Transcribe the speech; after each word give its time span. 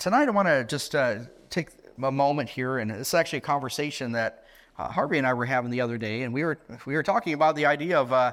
tonight 0.00 0.28
I 0.28 0.30
want 0.30 0.48
to 0.48 0.64
just 0.64 0.94
uh, 0.94 1.18
take 1.50 1.68
a 2.02 2.10
moment 2.10 2.48
here, 2.48 2.78
and 2.78 2.90
it's 2.90 3.12
actually 3.12 3.38
a 3.38 3.42
conversation 3.42 4.12
that 4.12 4.46
uh, 4.78 4.88
Harvey 4.88 5.18
and 5.18 5.26
I 5.26 5.34
were 5.34 5.44
having 5.44 5.70
the 5.70 5.82
other 5.82 5.98
day, 5.98 6.22
and 6.22 6.32
we 6.32 6.42
were 6.42 6.58
we 6.86 6.94
were 6.94 7.02
talking 7.02 7.34
about 7.34 7.54
the 7.54 7.66
idea 7.66 8.00
of 8.00 8.12
uh, 8.12 8.32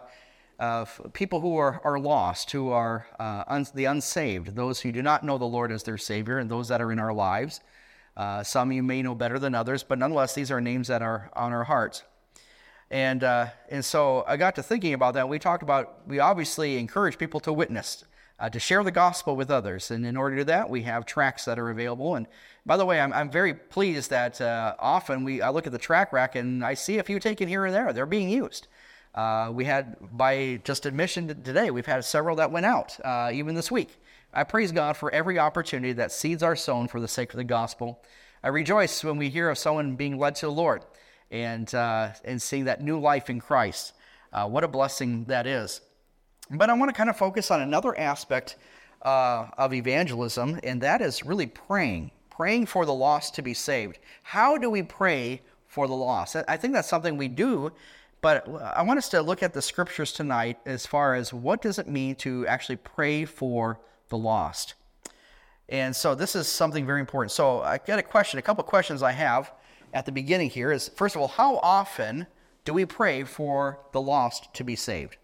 of 0.59 0.99
people 1.13 1.41
who 1.41 1.57
are, 1.57 1.81
are 1.83 1.99
lost, 1.99 2.51
who 2.51 2.69
are 2.71 3.05
uh, 3.19 3.43
un- 3.47 3.67
the 3.75 3.85
unsaved, 3.85 4.55
those 4.55 4.79
who 4.79 4.91
do 4.91 5.03
not 5.03 5.23
know 5.23 5.37
the 5.37 5.45
Lord 5.45 5.71
as 5.71 5.83
their 5.83 5.97
Savior, 5.97 6.39
and 6.39 6.49
those 6.49 6.69
that 6.69 6.81
are 6.81 6.91
in 6.91 6.99
our 6.99 7.13
lives. 7.13 7.59
Uh, 8.15 8.41
some 8.41 8.71
you 8.71 8.81
may 8.81 9.01
know 9.03 9.13
better 9.13 9.37
than 9.37 9.53
others, 9.53 9.83
but 9.83 9.99
nonetheless, 9.99 10.33
these 10.33 10.49
are 10.49 10.61
names 10.61 10.87
that 10.87 11.03
are 11.03 11.29
on 11.35 11.51
our 11.51 11.65
hearts. 11.65 12.03
And 12.89 13.25
uh, 13.25 13.47
and 13.69 13.83
so 13.83 14.23
I 14.25 14.37
got 14.37 14.55
to 14.55 14.63
thinking 14.63 14.93
about 14.93 15.15
that. 15.15 15.27
We 15.27 15.37
talked 15.37 15.63
about 15.63 16.07
we 16.07 16.19
obviously 16.19 16.77
encourage 16.77 17.17
people 17.17 17.41
to 17.41 17.51
witness 17.51 18.05
uh, 18.39 18.49
to 18.49 18.59
share 18.59 18.83
the 18.83 18.91
gospel 18.91 19.35
with 19.35 19.49
others. 19.49 19.91
And 19.91 20.05
in 20.05 20.15
order 20.15 20.35
to 20.35 20.41
do 20.41 20.45
that, 20.45 20.69
we 20.69 20.83
have 20.83 21.05
tracts 21.05 21.45
that 21.45 21.57
are 21.57 21.69
available. 21.69 22.15
And 22.15 22.27
by 22.65 22.77
the 22.77 22.85
way, 22.85 22.99
I'm, 22.99 23.13
I'm 23.13 23.31
very 23.31 23.53
pleased 23.53 24.09
that 24.11 24.39
uh, 24.39 24.75
often 24.79 25.23
we 25.23 25.41
I 25.41 25.49
look 25.49 25.65
at 25.65 25.71
the 25.71 25.79
tract 25.79 26.13
rack 26.13 26.35
and 26.35 26.63
I 26.63 26.75
see 26.75 26.99
a 26.99 27.03
few 27.03 27.19
taken 27.19 27.47
here 27.47 27.65
and 27.65 27.73
there. 27.73 27.93
They're 27.93 28.05
being 28.05 28.29
used. 28.29 28.67
Uh, 29.15 29.49
we 29.51 29.65
had, 29.65 29.95
by 30.11 30.61
just 30.63 30.85
admission 30.85 31.27
today, 31.27 31.71
we've 31.71 31.87
had 31.87 32.05
several 32.05 32.35
that 32.35 32.51
went 32.51 32.67
out, 32.67 32.99
uh, 33.03 33.31
even 33.33 33.55
this 33.55 33.71
week. 33.71 33.99
I 34.31 34.43
praise 34.43 34.71
God 34.71 34.95
for 34.95 35.11
every 35.11 35.39
opportunity 35.39 35.93
that 35.93 36.11
seeds 36.11 36.43
are 36.43 36.55
sown 36.55 36.87
for 36.87 36.99
the 36.99 37.07
sake 37.07 37.33
of 37.33 37.37
the 37.37 37.43
gospel. 37.43 38.03
I 38.43 38.49
rejoice 38.49 39.03
when 39.03 39.17
we 39.17 39.29
hear 39.29 39.49
of 39.49 39.57
someone 39.57 39.95
being 39.95 40.19
led 40.19 40.35
to 40.35 40.45
the 40.45 40.51
Lord 40.51 40.85
and, 41.31 41.73
uh, 41.73 42.09
and 42.23 42.39
seeing 42.39 42.65
that 42.65 42.83
new 42.83 42.99
life 42.99 43.27
in 43.27 43.39
Christ. 43.39 43.93
Uh, 44.31 44.47
what 44.47 44.63
a 44.63 44.67
blessing 44.67 45.25
that 45.25 45.47
is. 45.47 45.81
But 46.49 46.69
I 46.69 46.73
want 46.73 46.89
to 46.89 46.93
kind 46.93 47.09
of 47.09 47.17
focus 47.17 47.51
on 47.51 47.61
another 47.61 47.97
aspect 47.97 48.55
uh, 49.01 49.47
of 49.57 49.73
evangelism, 49.73 50.59
and 50.63 50.81
that 50.81 51.01
is 51.01 51.25
really 51.25 51.47
praying, 51.47 52.11
praying 52.29 52.67
for 52.67 52.85
the 52.85 52.93
lost 52.93 53.35
to 53.35 53.41
be 53.41 53.53
saved. 53.53 53.99
How 54.23 54.57
do 54.57 54.69
we 54.69 54.83
pray 54.83 55.41
for 55.67 55.87
the 55.87 55.93
lost? 55.93 56.35
I 56.47 56.57
think 56.57 56.73
that's 56.73 56.87
something 56.87 57.17
we 57.17 57.27
do, 57.27 57.71
but 58.21 58.47
I 58.47 58.81
want 58.81 58.97
us 58.97 59.09
to 59.09 59.21
look 59.21 59.43
at 59.43 59.53
the 59.53 59.61
scriptures 59.61 60.11
tonight 60.11 60.57
as 60.65 60.85
far 60.85 61.15
as 61.15 61.33
what 61.33 61.61
does 61.61 61.79
it 61.79 61.87
mean 61.87 62.15
to 62.15 62.47
actually 62.47 62.77
pray 62.77 63.25
for 63.25 63.79
the 64.09 64.17
lost. 64.17 64.73
And 65.69 65.95
so 65.95 66.15
this 66.15 66.35
is 66.35 66.47
something 66.47 66.85
very 66.85 67.01
important. 67.01 67.31
So 67.31 67.61
I 67.61 67.77
got 67.77 67.99
a 67.99 68.03
question, 68.03 68.39
a 68.39 68.41
couple 68.41 68.63
questions 68.63 69.03
I 69.03 69.11
have 69.11 69.51
at 69.93 70.05
the 70.05 70.11
beginning 70.11 70.49
here 70.49 70.71
is 70.71 70.89
first 70.89 71.15
of 71.15 71.21
all, 71.21 71.27
how 71.27 71.57
often 71.57 72.27
do 72.63 72.73
we 72.73 72.85
pray 72.85 73.23
for 73.23 73.79
the 73.91 74.01
lost 74.01 74.53
to 74.55 74.63
be 74.63 74.75
saved? 74.75 75.17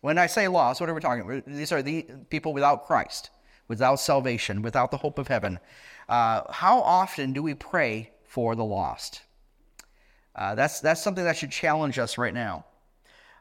When 0.00 0.18
I 0.18 0.26
say 0.26 0.46
lost, 0.46 0.80
what 0.80 0.88
are 0.88 0.94
we 0.94 1.00
talking 1.00 1.24
about? 1.24 1.44
These 1.46 1.72
are 1.72 1.82
the 1.82 2.06
people 2.30 2.52
without 2.52 2.86
Christ, 2.86 3.30
without 3.66 3.96
salvation, 3.96 4.62
without 4.62 4.90
the 4.90 4.98
hope 4.98 5.18
of 5.18 5.28
heaven. 5.28 5.58
Uh, 6.08 6.42
how 6.52 6.80
often 6.80 7.32
do 7.32 7.42
we 7.42 7.54
pray 7.54 8.12
for 8.24 8.54
the 8.54 8.64
lost? 8.64 9.22
Uh, 10.36 10.54
that's, 10.54 10.80
that's 10.80 11.02
something 11.02 11.24
that 11.24 11.36
should 11.36 11.50
challenge 11.50 11.98
us 11.98 12.16
right 12.16 12.32
now. 12.32 12.64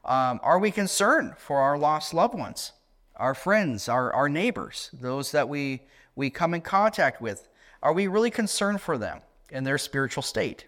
Um, 0.04 0.40
are 0.42 0.58
we 0.58 0.72
concerned 0.72 1.36
for 1.38 1.60
our 1.60 1.78
lost 1.78 2.14
loved 2.14 2.34
ones, 2.34 2.72
our 3.18 3.36
friends, 3.36 3.88
our, 3.88 4.12
our 4.14 4.30
neighbors, 4.30 4.90
those 4.94 5.32
that 5.32 5.50
we, 5.50 5.82
we 6.16 6.30
come 6.30 6.54
in 6.54 6.62
contact 6.62 7.22
with? 7.22 7.48
Are 7.84 7.94
we 7.94 8.08
really 8.08 8.32
concerned 8.32 8.82
for 8.82 8.98
them 8.98 9.20
in 9.52 9.64
their 9.64 9.78
spiritual 9.78 10.24
state? 10.24 10.66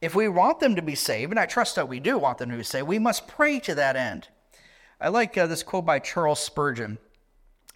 If 0.00 0.14
we 0.14 0.28
want 0.28 0.58
them 0.58 0.74
to 0.74 0.82
be 0.82 0.96
saved, 0.96 1.30
and 1.30 1.38
I 1.38 1.46
trust 1.46 1.76
that 1.76 1.88
we 1.88 2.00
do 2.00 2.18
want 2.18 2.38
them 2.38 2.50
to 2.50 2.56
be 2.56 2.64
saved, 2.64 2.88
we 2.88 2.98
must 2.98 3.28
pray 3.28 3.60
to 3.60 3.74
that 3.76 3.96
end. 3.96 4.28
I 5.04 5.08
like 5.08 5.36
uh, 5.36 5.46
this 5.46 5.62
quote 5.62 5.84
by 5.84 5.98
Charles 5.98 6.40
Spurgeon. 6.40 6.96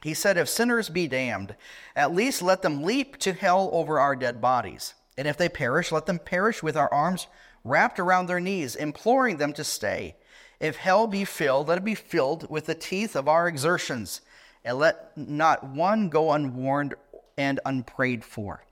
He 0.02 0.14
said, 0.14 0.38
If 0.38 0.48
sinners 0.48 0.88
be 0.88 1.06
damned, 1.06 1.56
at 1.94 2.14
least 2.14 2.40
let 2.40 2.62
them 2.62 2.82
leap 2.82 3.18
to 3.18 3.34
hell 3.34 3.68
over 3.70 4.00
our 4.00 4.16
dead 4.16 4.40
bodies. 4.40 4.94
And 5.18 5.28
if 5.28 5.36
they 5.36 5.50
perish, 5.50 5.92
let 5.92 6.06
them 6.06 6.20
perish 6.20 6.62
with 6.62 6.74
our 6.74 6.90
arms 6.90 7.26
wrapped 7.64 8.00
around 8.00 8.28
their 8.28 8.40
knees, 8.40 8.74
imploring 8.74 9.36
them 9.36 9.52
to 9.52 9.62
stay. 9.62 10.16
If 10.58 10.76
hell 10.76 11.06
be 11.06 11.26
filled, 11.26 11.68
let 11.68 11.76
it 11.76 11.84
be 11.84 11.94
filled 11.94 12.48
with 12.48 12.64
the 12.64 12.74
teeth 12.74 13.14
of 13.14 13.28
our 13.28 13.46
exertions, 13.46 14.22
and 14.64 14.78
let 14.78 15.14
not 15.14 15.64
one 15.64 16.08
go 16.08 16.32
unwarned 16.32 16.94
and 17.36 17.60
unprayed 17.66 18.24
for. 18.24 18.64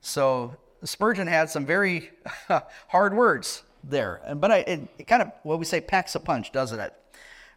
So 0.00 0.56
Spurgeon 0.82 1.28
had 1.28 1.50
some 1.50 1.64
very 1.64 2.10
hard 2.88 3.14
words 3.14 3.62
there, 3.84 4.22
but 4.34 4.50
I, 4.50 4.56
it, 4.58 4.88
it 4.98 5.06
kind 5.06 5.22
of 5.22 5.30
what 5.44 5.60
we 5.60 5.64
say 5.64 5.80
packs 5.80 6.16
a 6.16 6.20
punch, 6.20 6.50
doesn't 6.50 6.80
it? 6.80 6.92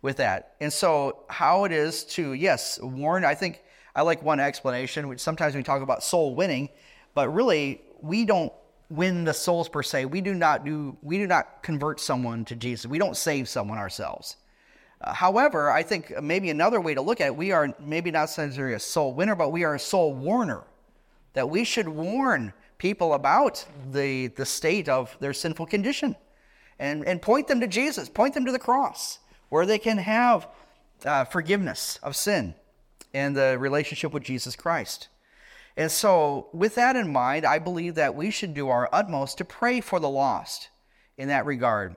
With 0.02 0.18
that. 0.18 0.56
And 0.60 0.72
so, 0.72 1.24
how 1.30 1.66
it 1.66 1.72
is 1.72 2.04
to, 2.06 2.34
yes, 2.34 2.80
warn, 2.82 3.26
I 3.26 3.36
think 3.36 3.62
I 3.96 4.02
like 4.02 4.24
one 4.24 4.40
explanation, 4.40 5.08
which 5.08 5.20
sometimes 5.20 5.56
we 5.56 5.64
talk 5.64 5.82
about 5.82 6.04
soul 6.04 6.36
winning, 6.36 6.70
but 7.14 7.30
really, 7.30 7.82
we 8.02 8.26
don't 8.26 8.54
win 8.90 9.24
the 9.24 9.34
souls 9.34 9.70
per 9.70 9.84
se. 9.84 10.06
We 10.06 10.22
do 10.22 10.34
not 10.34 10.66
do, 10.66 10.98
we 11.02 11.18
do 11.18 11.28
not 11.28 11.64
convert 11.64 12.00
someone 12.00 12.46
to 12.46 12.56
Jesus. 12.56 12.86
We 12.86 12.98
don't 12.98 13.18
save 13.18 13.50
someone 13.50 13.78
ourselves. 13.78 14.38
Uh, 15.02 15.14
however, 15.14 15.70
I 15.70 15.84
think 15.84 16.22
maybe 16.22 16.50
another 16.50 16.82
way 16.82 16.94
to 16.94 17.02
look 17.02 17.22
at 17.22 17.28
it, 17.28 17.36
we 17.36 17.52
are 17.52 17.74
maybe 17.80 18.12
not 18.12 18.22
necessarily 18.38 18.76
a 18.76 18.80
soul 18.80 19.14
winner, 19.14 19.36
but 19.36 19.50
we 19.50 19.64
are 19.64 19.76
a 19.76 19.80
soul 19.80 20.14
warner. 20.14 20.64
That 21.34 21.50
we 21.50 21.64
should 21.64 21.88
warn 21.88 22.54
people 22.80 23.14
about 23.14 23.64
the, 23.92 24.28
the 24.28 24.46
state 24.46 24.90
of 24.90 25.16
their 25.20 25.34
sinful 25.34 25.68
condition 25.68 26.16
and, 26.80 27.06
and 27.06 27.22
point 27.22 27.48
them 27.48 27.60
to 27.60 27.68
Jesus, 27.68 28.10
point 28.10 28.34
them 28.34 28.46
to 28.46 28.52
the 28.52 28.60
cross 28.60 29.20
where 29.50 29.66
they 29.66 29.80
can 29.80 29.98
have 29.98 30.48
uh, 31.06 31.26
forgiveness 31.26 32.00
of 32.02 32.16
sin 32.16 32.56
and 33.14 33.36
the 33.36 33.58
relationship 33.60 34.14
with 34.14 34.24
Jesus 34.24 34.56
Christ. 34.56 35.08
And 35.76 35.92
so, 35.92 36.50
with 36.52 36.76
that 36.76 36.96
in 36.96 37.12
mind, 37.12 37.46
I 37.46 37.60
believe 37.60 37.96
that 37.96 38.16
we 38.16 38.32
should 38.32 38.54
do 38.54 38.70
our 38.70 38.90
utmost 38.92 39.38
to 39.38 39.46
pray 39.46 39.82
for 39.82 40.00
the 40.00 40.10
lost 40.10 40.70
in 41.18 41.30
that 41.30 41.46
regard. 41.46 41.96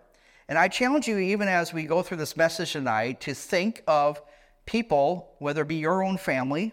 And 0.49 0.59
I 0.59 0.69
challenge 0.69 1.09
you, 1.09 1.19
even 1.19 1.49
as 1.49 1.73
we 1.73 1.85
go 1.85 2.03
through 2.03 2.19
this 2.19 2.37
message 2.37 2.73
tonight, 2.73 3.21
to 3.23 3.35
think 3.35 3.83
of 3.87 4.21
people, 4.67 5.35
whether 5.39 5.63
it 5.63 5.69
be 5.69 5.77
your 5.77 6.03
own 6.03 6.17
family, 6.17 6.73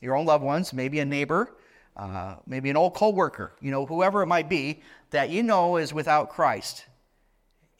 your 0.00 0.16
own 0.16 0.26
loved 0.26 0.44
ones, 0.44 0.72
maybe 0.72 1.00
a 1.00 1.04
neighbor, 1.04 1.54
uh, 1.96 2.36
maybe 2.46 2.70
an 2.70 2.76
old 2.76 2.94
coworker, 2.94 3.52
you 3.60 3.70
know, 3.70 3.84
whoever 3.84 4.22
it 4.22 4.26
might 4.26 4.48
be, 4.48 4.82
that 5.10 5.28
you 5.28 5.42
know 5.42 5.76
is 5.76 5.92
without 5.92 6.30
Christ. 6.30 6.86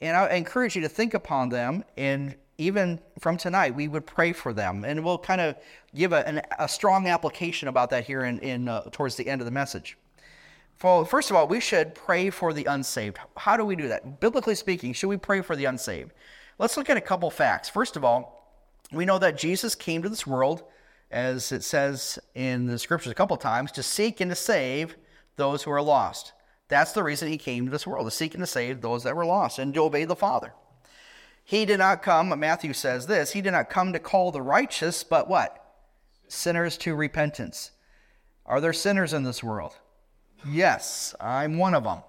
And 0.01 0.17
I 0.17 0.29
encourage 0.35 0.75
you 0.75 0.81
to 0.81 0.89
think 0.89 1.13
upon 1.13 1.49
them. 1.49 1.83
And 1.95 2.35
even 2.57 2.99
from 3.19 3.37
tonight, 3.37 3.75
we 3.75 3.87
would 3.87 4.05
pray 4.05 4.33
for 4.33 4.53
them. 4.53 4.83
And 4.83 5.03
we'll 5.03 5.17
kind 5.17 5.41
of 5.41 5.55
give 5.95 6.11
a, 6.11 6.27
an, 6.27 6.41
a 6.59 6.67
strong 6.67 7.07
application 7.07 7.67
about 7.67 7.89
that 7.91 8.05
here 8.05 8.23
in, 8.23 8.39
in 8.39 8.67
uh, 8.67 8.81
towards 8.91 9.15
the 9.15 9.27
end 9.27 9.41
of 9.41 9.45
the 9.45 9.51
message. 9.51 9.97
Well, 10.83 11.05
first 11.05 11.29
of 11.29 11.35
all, 11.35 11.47
we 11.47 11.59
should 11.59 11.93
pray 11.93 12.31
for 12.31 12.53
the 12.53 12.65
unsaved. 12.65 13.19
How 13.37 13.55
do 13.55 13.63
we 13.63 13.75
do 13.75 13.87
that? 13.89 14.19
Biblically 14.19 14.55
speaking, 14.55 14.93
should 14.93 15.09
we 15.09 15.17
pray 15.17 15.41
for 15.41 15.55
the 15.55 15.65
unsaved? 15.65 16.11
Let's 16.57 16.75
look 16.75 16.89
at 16.89 16.97
a 16.97 17.01
couple 17.01 17.29
facts. 17.29 17.69
First 17.69 17.95
of 17.95 18.03
all, 18.03 18.57
we 18.91 19.05
know 19.05 19.19
that 19.19 19.37
Jesus 19.37 19.75
came 19.75 20.01
to 20.01 20.09
this 20.09 20.25
world, 20.25 20.63
as 21.11 21.51
it 21.51 21.63
says 21.63 22.17
in 22.33 22.65
the 22.65 22.79
scriptures 22.79 23.11
a 23.11 23.15
couple 23.15 23.37
times, 23.37 23.71
to 23.73 23.83
seek 23.83 24.21
and 24.21 24.31
to 24.31 24.35
save 24.35 24.95
those 25.35 25.63
who 25.63 25.71
are 25.71 25.81
lost. 25.81 26.33
That's 26.71 26.93
the 26.93 27.03
reason 27.03 27.27
he 27.27 27.37
came 27.37 27.65
to 27.65 27.71
this 27.71 27.85
world, 27.85 28.07
to 28.07 28.11
seek 28.11 28.33
and 28.33 28.41
to 28.41 28.47
save 28.47 28.79
those 28.79 29.03
that 29.03 29.13
were 29.13 29.25
lost 29.25 29.59
and 29.59 29.73
to 29.73 29.81
obey 29.81 30.05
the 30.05 30.15
Father. 30.15 30.53
He 31.43 31.65
did 31.65 31.79
not 31.79 32.01
come, 32.01 32.39
Matthew 32.39 32.71
says 32.71 33.07
this, 33.07 33.33
he 33.33 33.41
did 33.41 33.51
not 33.51 33.69
come 33.69 33.91
to 33.91 33.99
call 33.99 34.31
the 34.31 34.41
righteous, 34.41 35.03
but 35.03 35.27
what? 35.27 35.61
Sinners 36.29 36.77
to 36.77 36.95
repentance. 36.95 37.71
Are 38.45 38.61
there 38.61 38.71
sinners 38.71 39.11
in 39.11 39.23
this 39.23 39.43
world? 39.43 39.73
Yes, 40.47 41.13
I'm 41.19 41.57
one 41.57 41.73
of 41.73 41.83
them. 41.83 42.03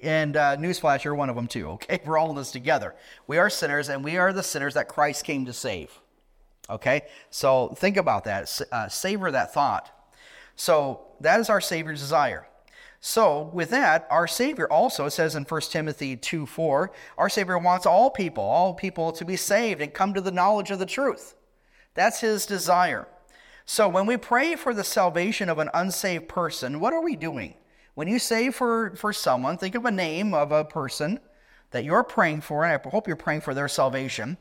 And 0.00 0.36
uh, 0.36 0.56
newsflash, 0.56 1.02
you're 1.02 1.16
one 1.16 1.28
of 1.28 1.34
them 1.34 1.48
too, 1.48 1.70
okay? 1.70 2.00
We're 2.06 2.18
all 2.18 2.30
in 2.30 2.36
this 2.36 2.52
together. 2.52 2.94
We 3.26 3.38
are 3.38 3.50
sinners, 3.50 3.88
and 3.88 4.04
we 4.04 4.16
are 4.16 4.32
the 4.32 4.44
sinners 4.44 4.74
that 4.74 4.86
Christ 4.86 5.24
came 5.24 5.44
to 5.46 5.52
save. 5.52 5.90
Okay? 6.70 7.02
So 7.30 7.74
think 7.76 7.96
about 7.96 8.22
that. 8.24 8.60
Uh, 8.70 8.88
savor 8.88 9.32
that 9.32 9.52
thought. 9.52 9.90
So 10.54 11.00
that 11.20 11.40
is 11.40 11.50
our 11.50 11.60
Savior's 11.60 11.98
desire. 11.98 12.46
So, 13.06 13.50
with 13.52 13.68
that, 13.68 14.06
our 14.08 14.26
Savior 14.26 14.66
also 14.66 15.10
says 15.10 15.34
in 15.34 15.44
1 15.44 15.60
Timothy 15.68 16.16
2 16.16 16.46
4, 16.46 16.90
our 17.18 17.28
Savior 17.28 17.58
wants 17.58 17.84
all 17.84 18.08
people, 18.08 18.42
all 18.42 18.72
people 18.72 19.12
to 19.12 19.26
be 19.26 19.36
saved 19.36 19.82
and 19.82 19.92
come 19.92 20.14
to 20.14 20.22
the 20.22 20.30
knowledge 20.30 20.70
of 20.70 20.78
the 20.78 20.86
truth. 20.86 21.34
That's 21.92 22.22
His 22.22 22.46
desire. 22.46 23.06
So, 23.66 23.90
when 23.90 24.06
we 24.06 24.16
pray 24.16 24.56
for 24.56 24.72
the 24.72 24.82
salvation 24.82 25.50
of 25.50 25.58
an 25.58 25.68
unsaved 25.74 26.28
person, 26.28 26.80
what 26.80 26.94
are 26.94 27.02
we 27.02 27.14
doing? 27.14 27.56
When 27.92 28.08
you 28.08 28.18
say 28.18 28.50
for, 28.50 28.96
for 28.96 29.12
someone, 29.12 29.58
think 29.58 29.74
of 29.74 29.84
a 29.84 29.90
name 29.90 30.32
of 30.32 30.50
a 30.50 30.64
person 30.64 31.20
that 31.72 31.84
you're 31.84 32.04
praying 32.04 32.40
for, 32.40 32.64
and 32.64 32.72
I 32.72 32.88
hope 32.88 33.06
you're 33.06 33.16
praying 33.16 33.42
for 33.42 33.52
their 33.52 33.68
salvation. 33.68 34.38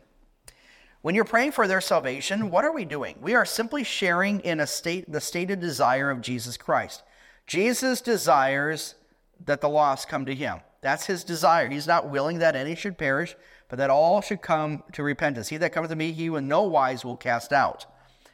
When 1.02 1.16
you're 1.16 1.26
praying 1.26 1.52
for 1.52 1.68
their 1.68 1.82
salvation, 1.82 2.50
what 2.50 2.64
are 2.64 2.72
we 2.72 2.86
doing? 2.86 3.18
We 3.20 3.36
are 3.36 3.44
simply 3.44 3.84
sharing 3.84 4.40
in 4.40 4.62
a 4.62 4.68
state, 4.68 5.12
the 5.12 5.20
stated 5.20 5.60
desire 5.60 6.10
of 6.10 6.22
Jesus 6.22 6.56
Christ. 6.56 7.04
Jesus 7.48 8.02
desires 8.02 8.96
that 9.46 9.62
the 9.62 9.70
lost 9.70 10.08
come 10.08 10.26
to 10.26 10.36
him. 10.36 10.60
That's 10.82 11.06
his 11.06 11.24
desire. 11.24 11.70
He's 11.70 11.88
not 11.88 12.10
willing 12.10 12.40
that 12.40 12.56
any 12.56 12.76
should 12.76 12.98
perish, 12.98 13.36
but 13.70 13.78
that 13.78 13.90
all 13.90 14.22
should 14.22 14.42
come 14.42 14.84
to 14.94 15.04
repentance. 15.04 15.48
He 15.48 15.58
that 15.58 15.72
cometh 15.72 15.90
to 15.90 15.96
me, 15.96 16.12
he 16.12 16.28
in 16.28 16.48
no 16.48 16.64
wise 16.64 17.06
will 17.06 17.18
cast 17.18 17.54
out. 17.54 17.86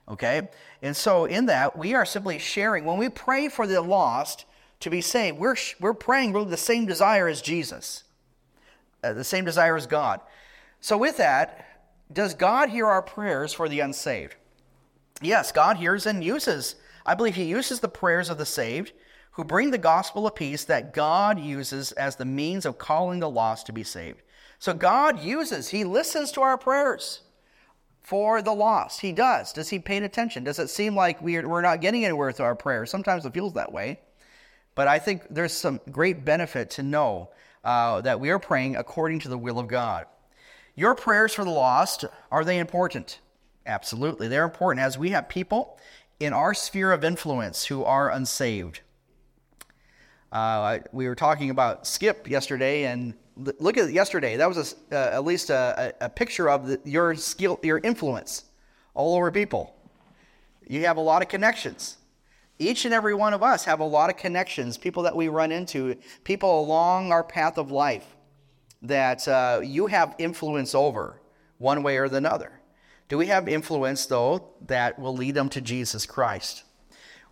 Okay? 0.07 0.49
And 0.81 0.95
so, 0.95 1.25
in 1.25 1.45
that, 1.45 1.77
we 1.77 1.93
are 1.93 2.05
simply 2.05 2.39
sharing. 2.39 2.85
When 2.85 2.97
we 2.97 3.09
pray 3.09 3.47
for 3.47 3.67
the 3.67 3.81
lost 3.81 4.45
to 4.79 4.89
be 4.89 5.01
saved, 5.01 5.37
we're, 5.37 5.55
we're 5.79 5.93
praying 5.93 6.33
really 6.33 6.49
the 6.49 6.57
same 6.57 6.85
desire 6.87 7.27
as 7.27 7.41
Jesus, 7.41 8.03
uh, 9.03 9.13
the 9.13 9.23
same 9.23 9.45
desire 9.45 9.75
as 9.75 9.85
God. 9.85 10.21
So, 10.81 10.97
with 10.97 11.17
that, 11.17 11.65
does 12.11 12.33
God 12.33 12.69
hear 12.69 12.87
our 12.87 13.03
prayers 13.03 13.53
for 13.53 13.69
the 13.69 13.81
unsaved? 13.81 14.35
Yes, 15.21 15.51
God 15.51 15.77
hears 15.77 16.07
and 16.07 16.23
uses. 16.23 16.75
I 17.09 17.15
believe 17.15 17.33
He 17.33 17.45
uses 17.45 17.79
the 17.79 17.87
prayers 17.87 18.29
of 18.29 18.37
the 18.37 18.45
saved 18.45 18.91
who 19.31 19.43
bring 19.43 19.71
the 19.71 19.79
gospel 19.79 20.27
of 20.27 20.35
peace 20.35 20.63
that 20.65 20.93
God 20.93 21.39
uses 21.39 21.91
as 21.93 22.15
the 22.15 22.25
means 22.25 22.67
of 22.67 22.77
calling 22.77 23.19
the 23.19 23.27
lost 23.27 23.65
to 23.65 23.73
be 23.73 23.83
saved. 23.83 24.21
So 24.59 24.75
God 24.75 25.19
uses, 25.19 25.69
He 25.69 25.83
listens 25.83 26.31
to 26.33 26.41
our 26.41 26.55
prayers 26.55 27.21
for 27.99 28.43
the 28.43 28.53
lost. 28.53 29.01
He 29.01 29.11
does. 29.11 29.51
Does 29.53 29.69
He 29.69 29.79
pay 29.79 29.97
attention? 29.97 30.43
Does 30.43 30.59
it 30.59 30.69
seem 30.69 30.95
like 30.95 31.19
we're, 31.19 31.49
we're 31.49 31.63
not 31.63 31.81
getting 31.81 32.05
anywhere 32.05 32.27
with 32.27 32.39
our 32.41 32.53
prayers? 32.53 32.91
Sometimes 32.91 33.25
it 33.25 33.33
feels 33.33 33.53
that 33.53 33.71
way. 33.71 33.99
But 34.75 34.87
I 34.87 34.99
think 34.99 35.23
there's 35.31 35.53
some 35.53 35.81
great 35.89 36.23
benefit 36.23 36.69
to 36.71 36.83
know 36.83 37.31
uh, 37.63 38.01
that 38.01 38.19
we 38.19 38.29
are 38.29 38.37
praying 38.37 38.75
according 38.75 39.21
to 39.21 39.29
the 39.29 39.37
will 39.37 39.57
of 39.57 39.67
God. 39.67 40.05
Your 40.75 40.93
prayers 40.93 41.33
for 41.33 41.43
the 41.43 41.49
lost, 41.49 42.05
are 42.31 42.45
they 42.45 42.59
important? 42.59 43.17
Absolutely. 43.65 44.27
They're 44.27 44.45
important 44.45 44.85
as 44.85 44.97
we 44.97 45.09
have 45.09 45.27
people 45.27 45.77
in 46.19 46.33
our 46.33 46.53
sphere 46.53 46.91
of 46.91 47.03
influence 47.03 47.65
who 47.65 47.83
are 47.83 48.09
unsaved. 48.11 48.81
Uh, 50.31 50.79
we 50.91 51.07
were 51.07 51.15
talking 51.15 51.49
about 51.49 51.87
Skip 51.87 52.29
yesterday, 52.29 52.85
and 52.85 53.13
look 53.35 53.77
at 53.77 53.91
yesterday. 53.91 54.37
That 54.37 54.47
was 54.47 54.75
a, 54.91 54.95
uh, 54.95 55.15
at 55.15 55.23
least 55.23 55.49
a, 55.49 55.93
a 56.01 56.09
picture 56.09 56.49
of 56.49 56.67
the, 56.67 56.79
your 56.83 57.15
skill, 57.15 57.59
your 57.63 57.79
influence 57.79 58.43
all 58.93 59.15
over 59.15 59.31
people. 59.31 59.75
You 60.67 60.85
have 60.85 60.97
a 60.97 61.01
lot 61.01 61.21
of 61.21 61.29
connections. 61.29 61.97
Each 62.59 62.85
and 62.85 62.93
every 62.93 63.15
one 63.15 63.33
of 63.33 63.41
us 63.41 63.63
have 63.63 63.79
a 63.79 63.85
lot 63.85 64.09
of 64.09 64.17
connections, 64.17 64.77
people 64.77 65.03
that 65.03 65.15
we 65.15 65.29
run 65.29 65.51
into, 65.51 65.95
people 66.25 66.59
along 66.59 67.11
our 67.11 67.23
path 67.23 67.57
of 67.57 67.71
life 67.71 68.05
that 68.81 69.27
uh, 69.27 69.61
you 69.63 69.87
have 69.87 70.15
influence 70.19 70.75
over 70.75 71.21
one 71.57 71.81
way 71.81 71.97
or 71.97 72.05
another. 72.05 72.58
Do 73.09 73.17
we 73.17 73.25
have 73.25 73.47
influence, 73.47 74.05
though, 74.05 74.51
that 74.67 74.99
will 74.99 75.15
lead 75.15 75.33
them 75.33 75.49
to 75.49 75.61
Jesus 75.61 76.05
Christ? 76.05 76.63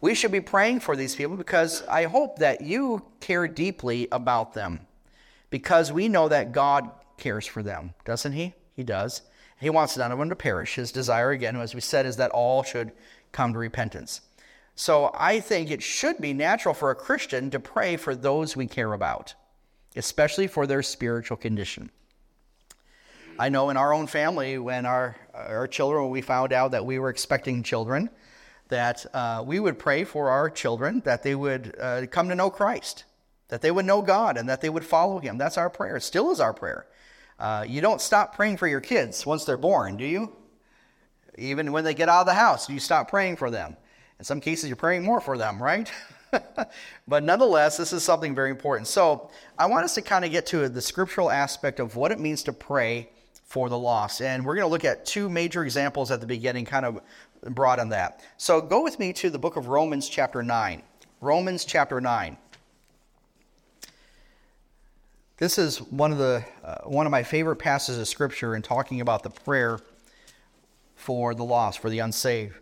We 0.02 0.16
should 0.16 0.32
be 0.32 0.42
praying 0.42 0.82
for 0.82 0.96
these 0.96 1.16
people 1.16 1.38
because 1.38 1.84
I 1.88 2.06
hope 2.06 2.40
that 2.40 2.62
you 2.62 3.06
care 3.20 3.48
deeply 3.48 4.08
about 4.12 4.54
them 4.54 4.82
because 5.50 5.92
we 5.92 6.08
know 6.08 6.28
that 6.28 6.52
God 6.52 6.90
cares 7.18 7.46
for 7.46 7.64
them, 7.64 7.94
doesn't 8.06 8.34
He? 8.34 8.54
He 8.76 8.84
does. 8.84 9.22
He 9.60 9.70
wants 9.70 9.98
none 9.98 10.12
of 10.12 10.20
them 10.20 10.30
to 10.30 10.36
perish. 10.36 10.76
His 10.76 10.92
desire, 10.92 11.32
again, 11.32 11.56
as 11.56 11.74
we 11.74 11.82
said, 11.82 12.06
is 12.06 12.18
that 12.18 12.32
all 12.32 12.64
should 12.64 12.92
come 13.32 13.54
to 13.54 13.60
repentance. 13.60 14.22
So 14.76 15.12
I 15.16 15.40
think 15.40 15.72
it 15.72 15.82
should 15.82 16.20
be 16.20 16.34
natural 16.34 16.76
for 16.76 16.92
a 16.92 16.96
Christian 16.96 17.50
to 17.50 17.60
pray 17.60 17.98
for 17.98 18.16
those 18.16 18.56
we 18.56 18.68
care 18.68 18.94
about, 18.94 19.34
especially 19.96 20.46
for 20.46 20.68
their 20.68 20.84
spiritual 20.84 21.38
condition. 21.38 21.90
I 23.40 23.50
know 23.50 23.70
in 23.72 23.78
our 23.78 23.94
own 23.94 24.08
family, 24.08 24.58
when 24.58 24.86
our, 24.86 25.16
our 25.48 25.68
children, 25.68 26.04
when 26.04 26.12
we 26.12 26.22
found 26.22 26.54
out 26.54 26.72
that 26.72 26.86
we 26.86 27.00
were 27.00 27.10
expecting 27.10 27.64
children, 27.64 28.10
that 28.70 29.06
uh, 29.14 29.44
we 29.46 29.60
would 29.60 29.80
pray 29.80 30.04
for 30.04 30.30
our 30.30 30.50
children 30.50 31.02
that 31.06 31.24
they 31.24 31.36
would 31.36 31.76
uh, 31.80 32.06
come 32.12 32.30
to 32.30 32.36
know 32.36 32.50
Christ, 32.50 33.06
that 33.50 33.62
they 33.62 33.72
would 33.72 33.86
know 33.86 34.02
God, 34.02 34.38
and 34.38 34.50
that 34.50 34.62
they 34.62 34.70
would 34.70 34.86
follow 34.86 35.20
Him. 35.20 35.38
That's 35.38 35.58
our 35.58 35.70
prayer. 35.70 35.98
It 35.98 36.02
still 36.02 36.32
is 36.32 36.40
our 36.40 36.54
prayer. 36.54 36.86
Uh, 37.40 37.66
you 37.68 37.82
don't 37.82 38.02
stop 38.02 38.36
praying 38.36 38.58
for 38.58 38.68
your 38.68 38.82
kids 38.82 39.26
once 39.26 39.46
they're 39.46 39.58
born, 39.58 39.98
do 39.98 40.06
you? 40.06 40.36
Even 41.38 41.72
when 41.72 41.84
they 41.84 41.94
get 41.94 42.10
out 42.10 42.22
of 42.22 42.26
the 42.26 42.34
house, 42.34 42.70
you 42.70 42.80
stop 42.80 43.10
praying 43.10 43.36
for 43.36 43.52
them. 43.52 43.78
In 44.20 44.26
some 44.26 44.42
cases, 44.42 44.68
you're 44.68 44.76
praying 44.76 45.04
more 45.04 45.22
for 45.22 45.38
them, 45.38 45.62
right? 45.62 45.92
but 47.08 47.24
nonetheless, 47.24 47.78
this 47.78 47.94
is 47.94 48.04
something 48.04 48.34
very 48.34 48.50
important. 48.50 48.88
So 48.88 49.30
I 49.58 49.68
want 49.68 49.86
us 49.86 49.94
to 49.96 50.02
kind 50.02 50.26
of 50.26 50.32
get 50.32 50.48
to 50.48 50.68
the 50.68 50.82
scriptural 50.82 51.30
aspect 51.30 51.80
of 51.80 51.96
what 51.96 52.12
it 52.12 52.20
means 52.20 52.42
to 52.44 52.54
pray 52.54 53.10
for 53.48 53.70
the 53.70 53.80
lost. 53.80 54.22
And 54.22 54.46
we're 54.46 54.56
going 54.56 54.68
to 54.68 54.72
look 54.72 54.84
at 54.84 55.06
two 55.06 55.30
major 55.30 55.64
examples 55.64 56.12
at 56.12 56.20
the 56.20 56.28
beginning, 56.28 56.66
kind 56.66 56.86
of 56.86 57.02
broad 57.42 57.80
on 57.80 57.90
that. 57.90 58.22
So 58.36 58.60
go 58.60 58.84
with 58.84 59.00
me 59.00 59.14
to 59.14 59.30
the 59.30 59.40
book 59.40 59.56
of 59.56 59.68
Romans, 59.68 60.10
chapter 60.10 60.44
9. 60.44 60.84
Romans, 61.22 61.64
chapter 61.64 62.02
9. 62.02 62.38
This 65.38 65.58
is 65.58 65.82
one 65.82 66.12
of 66.12 66.18
the 66.18 66.44
uh, 66.64 66.80
one 66.84 67.06
of 67.06 67.12
my 67.12 67.24
favorite 67.24 67.58
passages 67.58 68.00
of 68.00 68.08
scripture 68.08 68.56
in 68.56 68.64
talking 68.64 69.02
about 69.02 69.24
the 69.24 69.30
prayer 69.30 69.80
for 70.96 71.34
the 71.34 71.44
lost, 71.44 71.80
for 71.80 71.90
the 71.90 72.00
unsaved. 72.00 72.56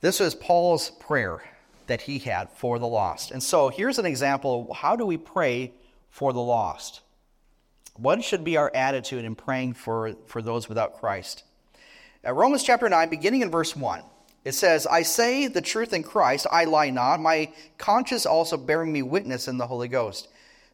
This 0.00 0.20
is 0.20 0.34
Paul's 0.34 0.90
prayer 0.90 1.42
that 1.86 2.02
he 2.02 2.18
had 2.18 2.50
for 2.50 2.78
the 2.78 2.86
lost. 2.86 3.30
And 3.30 3.42
so 3.42 3.68
here's 3.68 3.98
an 3.98 4.06
example 4.06 4.72
how 4.74 4.94
do 4.94 5.06
we 5.06 5.16
pray 5.16 5.72
for 6.10 6.32
the 6.32 6.40
lost? 6.40 7.00
What 7.94 8.24
should 8.24 8.44
be 8.44 8.56
our 8.56 8.70
attitude 8.74 9.24
in 9.24 9.34
praying 9.34 9.74
for, 9.74 10.14
for 10.26 10.40
those 10.40 10.68
without 10.68 10.98
Christ? 10.98 11.44
Romans 12.24 12.62
chapter 12.62 12.88
9, 12.88 13.08
beginning 13.08 13.42
in 13.42 13.50
verse 13.50 13.76
1, 13.76 14.02
it 14.44 14.52
says, 14.52 14.86
I 14.86 15.02
say 15.02 15.46
the 15.46 15.60
truth 15.60 15.92
in 15.92 16.02
Christ, 16.02 16.46
I 16.50 16.64
lie 16.64 16.90
not, 16.90 17.20
my 17.20 17.52
conscience 17.78 18.26
also 18.26 18.56
bearing 18.56 18.92
me 18.92 19.02
witness 19.02 19.46
in 19.46 19.58
the 19.58 19.66
Holy 19.66 19.88
Ghost, 19.88 20.28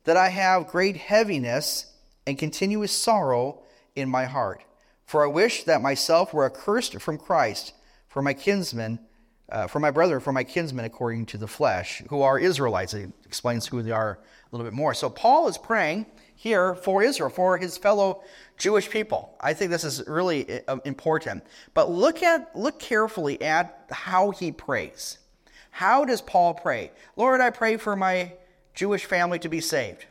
that 0.04 0.16
I 0.16 0.28
have 0.28 0.68
great 0.68 0.96
heaviness 0.96 1.92
and 2.26 2.38
continuous 2.38 2.92
sorrow 2.92 3.62
in 3.96 4.08
my 4.08 4.26
heart. 4.26 4.62
For 5.04 5.24
I 5.24 5.26
wish 5.26 5.64
that 5.64 5.82
myself 5.82 6.32
were 6.32 6.44
accursed 6.44 7.00
from 7.00 7.18
Christ 7.18 7.72
for 8.08 8.22
my 8.22 8.34
kinsmen, 8.34 9.00
uh, 9.50 9.66
for 9.66 9.80
my 9.80 9.90
brother, 9.90 10.20
for 10.20 10.32
my 10.32 10.44
kinsmen 10.44 10.84
according 10.84 11.26
to 11.26 11.38
the 11.38 11.48
flesh, 11.48 12.02
who 12.10 12.22
are 12.22 12.38
Israelites. 12.38 12.94
It 12.94 13.10
explains 13.24 13.66
who 13.66 13.82
they 13.82 13.90
are 13.90 14.18
a 14.20 14.56
little 14.56 14.70
bit 14.70 14.74
more. 14.74 14.92
So 14.94 15.10
Paul 15.10 15.48
is 15.48 15.58
praying 15.58 16.06
here 16.38 16.76
for 16.76 17.02
Israel, 17.02 17.30
for 17.30 17.58
his 17.58 17.76
fellow 17.76 18.22
Jewish 18.56 18.88
people. 18.88 19.34
I 19.40 19.54
think 19.54 19.72
this 19.72 19.82
is 19.82 20.06
really 20.06 20.64
uh, 20.68 20.76
important. 20.84 21.42
But 21.74 21.90
look 21.90 22.22
at 22.22 22.54
look 22.54 22.78
carefully 22.78 23.42
at 23.42 23.86
how 23.90 24.30
he 24.30 24.52
prays. 24.52 25.18
How 25.72 26.04
does 26.04 26.22
Paul 26.22 26.54
pray? 26.54 26.92
Lord, 27.16 27.40
I 27.40 27.50
pray 27.50 27.76
for 27.76 27.96
my 27.96 28.34
Jewish 28.72 29.04
family 29.04 29.40
to 29.40 29.48
be 29.48 29.60
saved. 29.60 30.06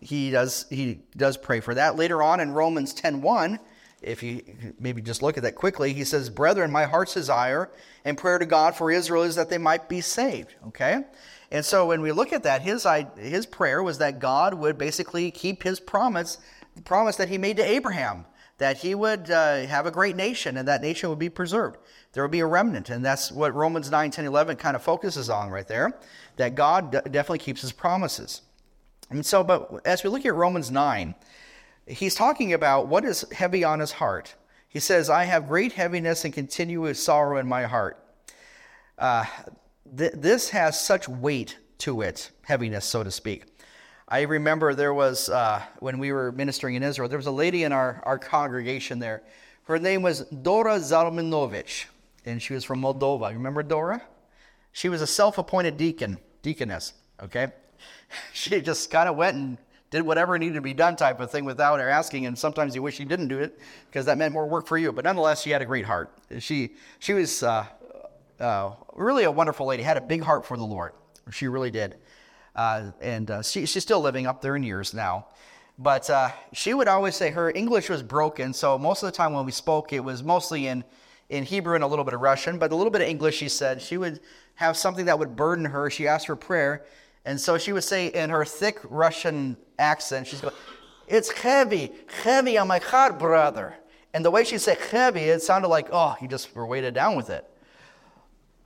He 0.00 0.30
does 0.30 0.64
he 0.70 1.00
does 1.14 1.36
pray 1.36 1.60
for 1.60 1.74
that. 1.74 1.96
Later 1.96 2.22
on 2.22 2.40
in 2.40 2.52
Romans 2.52 2.94
10:1, 2.94 3.58
if 4.00 4.22
you 4.22 4.42
maybe 4.78 5.02
just 5.02 5.22
look 5.22 5.36
at 5.36 5.42
that 5.42 5.54
quickly, 5.54 5.92
he 5.92 6.04
says, 6.04 6.30
"Brethren, 6.30 6.70
my 6.70 6.84
heart's 6.84 7.12
desire 7.12 7.68
and 8.06 8.16
prayer 8.16 8.38
to 8.38 8.46
God 8.46 8.74
for 8.74 8.90
Israel 8.90 9.24
is 9.24 9.34
that 9.34 9.50
they 9.50 9.58
might 9.58 9.86
be 9.86 10.00
saved." 10.00 10.54
Okay? 10.68 11.04
And 11.50 11.64
so 11.64 11.86
when 11.86 12.00
we 12.00 12.12
look 12.12 12.32
at 12.32 12.44
that, 12.44 12.62
his, 12.62 12.86
his 13.18 13.46
prayer 13.46 13.82
was 13.82 13.98
that 13.98 14.20
God 14.20 14.54
would 14.54 14.78
basically 14.78 15.30
keep 15.30 15.62
his 15.62 15.80
promise, 15.80 16.38
the 16.76 16.82
promise 16.82 17.16
that 17.16 17.28
he 17.28 17.38
made 17.38 17.56
to 17.56 17.64
Abraham, 17.64 18.24
that 18.58 18.76
he 18.76 18.94
would 18.94 19.30
uh, 19.30 19.66
have 19.66 19.86
a 19.86 19.90
great 19.90 20.14
nation 20.14 20.56
and 20.56 20.68
that 20.68 20.82
nation 20.82 21.08
would 21.08 21.18
be 21.18 21.30
preserved. 21.30 21.78
There 22.12 22.22
would 22.22 22.30
be 22.30 22.40
a 22.40 22.46
remnant. 22.46 22.90
And 22.90 23.04
that's 23.04 23.32
what 23.32 23.54
Romans 23.54 23.90
9, 23.90 24.10
10, 24.10 24.26
11 24.26 24.56
kind 24.56 24.76
of 24.76 24.82
focuses 24.82 25.28
on 25.28 25.50
right 25.50 25.66
there, 25.66 25.98
that 26.36 26.54
God 26.54 26.92
d- 26.92 26.98
definitely 27.04 27.38
keeps 27.38 27.62
his 27.62 27.72
promises. 27.72 28.42
And 29.08 29.24
so, 29.26 29.42
but 29.42 29.80
as 29.84 30.04
we 30.04 30.10
look 30.10 30.24
at 30.24 30.34
Romans 30.34 30.70
9, 30.70 31.14
he's 31.86 32.14
talking 32.14 32.52
about 32.52 32.86
what 32.86 33.04
is 33.04 33.24
heavy 33.32 33.64
on 33.64 33.80
his 33.80 33.92
heart. 33.92 34.34
He 34.68 34.78
says, 34.78 35.10
I 35.10 35.24
have 35.24 35.48
great 35.48 35.72
heaviness 35.72 36.24
and 36.24 36.32
continuous 36.32 37.02
sorrow 37.02 37.38
in 37.38 37.48
my 37.48 37.64
heart. 37.64 38.04
Uh, 38.96 39.24
th- 39.96 40.12
this 40.14 40.50
has 40.50 40.78
such 40.78 41.08
weight 41.08 41.58
to 41.78 42.02
it, 42.02 42.30
heaviness, 42.42 42.84
so 42.84 43.02
to 43.02 43.10
speak. 43.10 43.44
I 44.08 44.22
remember 44.22 44.74
there 44.74 44.92
was, 44.92 45.28
uh, 45.28 45.62
when 45.78 45.98
we 45.98 46.12
were 46.12 46.32
ministering 46.32 46.74
in 46.74 46.82
Israel, 46.82 47.08
there 47.08 47.18
was 47.18 47.26
a 47.26 47.32
lady 47.32 47.62
in 47.62 47.72
our, 47.72 48.02
our 48.04 48.18
congregation 48.18 48.98
there. 48.98 49.22
Her 49.64 49.78
name 49.78 50.02
was 50.02 50.22
Dora 50.26 50.78
Zalmanovich, 50.78 51.84
and 52.24 52.42
she 52.42 52.54
was 52.54 52.64
from 52.64 52.82
Moldova. 52.82 53.30
You 53.30 53.36
Remember 53.36 53.62
Dora? 53.62 54.02
She 54.72 54.88
was 54.88 55.00
a 55.00 55.06
self 55.06 55.38
appointed 55.38 55.76
deacon, 55.76 56.18
deaconess, 56.42 56.94
okay? 57.22 57.48
She 58.32 58.60
just 58.60 58.90
kind 58.90 59.08
of 59.08 59.14
went 59.14 59.36
and 59.36 59.56
did 59.90 60.02
whatever 60.02 60.36
needed 60.38 60.54
to 60.54 60.60
be 60.60 60.74
done 60.74 60.96
type 60.96 61.20
of 61.20 61.30
thing 61.30 61.44
without 61.44 61.78
her 61.78 61.88
asking, 61.88 62.26
and 62.26 62.36
sometimes 62.36 62.74
you 62.74 62.82
wish 62.82 62.96
she 62.96 63.04
didn't 63.04 63.28
do 63.28 63.38
it 63.38 63.58
because 63.86 64.06
that 64.06 64.18
meant 64.18 64.32
more 64.32 64.46
work 64.46 64.66
for 64.66 64.76
you. 64.76 64.92
But 64.92 65.04
nonetheless, 65.04 65.42
she 65.42 65.50
had 65.50 65.62
a 65.62 65.64
great 65.64 65.84
heart. 65.84 66.12
She, 66.40 66.74
she 66.98 67.12
was 67.12 67.42
uh, 67.42 67.66
uh, 68.40 68.72
really 68.94 69.24
a 69.24 69.30
wonderful 69.30 69.66
lady, 69.66 69.82
had 69.82 69.96
a 69.96 70.00
big 70.00 70.22
heart 70.22 70.44
for 70.44 70.56
the 70.56 70.64
Lord. 70.64 70.92
She 71.30 71.48
really 71.48 71.70
did. 71.70 71.96
Uh, 72.56 72.90
and 73.00 73.30
uh, 73.30 73.42
she, 73.42 73.66
she's 73.66 73.82
still 73.82 74.00
living 74.00 74.26
up 74.26 74.42
there 74.42 74.56
in 74.56 74.62
years 74.62 74.92
now. 74.92 75.26
But 75.78 76.10
uh, 76.10 76.30
she 76.52 76.74
would 76.74 76.88
always 76.88 77.16
say 77.16 77.30
her 77.30 77.50
English 77.50 77.88
was 77.88 78.02
broken, 78.02 78.52
so 78.52 78.76
most 78.76 79.02
of 79.02 79.06
the 79.06 79.16
time 79.16 79.32
when 79.32 79.46
we 79.46 79.52
spoke, 79.52 79.92
it 79.92 80.00
was 80.00 80.22
mostly 80.22 80.66
in, 80.66 80.84
in 81.30 81.44
Hebrew 81.44 81.74
and 81.74 81.84
a 81.84 81.86
little 81.86 82.04
bit 82.04 82.12
of 82.12 82.20
Russian, 82.20 82.58
but 82.58 82.72
a 82.72 82.76
little 82.76 82.90
bit 82.90 83.00
of 83.00 83.08
English, 83.08 83.36
she 83.36 83.48
said. 83.48 83.80
She 83.80 83.96
would 83.96 84.20
have 84.56 84.76
something 84.76 85.06
that 85.06 85.18
would 85.18 85.36
burden 85.36 85.64
her. 85.64 85.88
She 85.88 86.06
asked 86.06 86.26
for 86.26 86.36
prayer, 86.36 86.84
and 87.24 87.40
so 87.40 87.56
she 87.56 87.72
would 87.72 87.84
say 87.84 88.08
in 88.08 88.30
her 88.30 88.44
thick 88.44 88.78
Russian 88.84 89.56
accent, 89.78 90.26
she's 90.26 90.40
going, 90.40 90.54
It's 91.08 91.30
heavy, 91.30 91.92
heavy 92.24 92.58
on 92.58 92.68
my 92.68 92.78
heart, 92.78 93.18
brother. 93.18 93.76
And 94.12 94.24
the 94.24 94.30
way 94.30 94.44
she 94.44 94.58
said 94.58 94.78
heavy, 94.78 95.20
it 95.20 95.40
sounded 95.42 95.68
like, 95.68 95.88
oh, 95.92 96.16
you 96.20 96.28
just 96.28 96.54
were 96.54 96.66
weighted 96.66 96.94
down 96.94 97.16
with 97.16 97.30
it. 97.30 97.48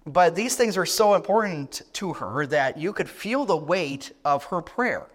But 0.06 0.34
these 0.34 0.54
things 0.54 0.76
are 0.76 0.86
so 0.86 1.14
important 1.14 1.82
to 1.94 2.12
her 2.14 2.46
that 2.46 2.76
you 2.76 2.92
could 2.92 3.08
feel 3.08 3.46
the 3.46 3.56
weight 3.56 4.12
of 4.24 4.44
her 4.44 4.60
prayer 4.60 5.06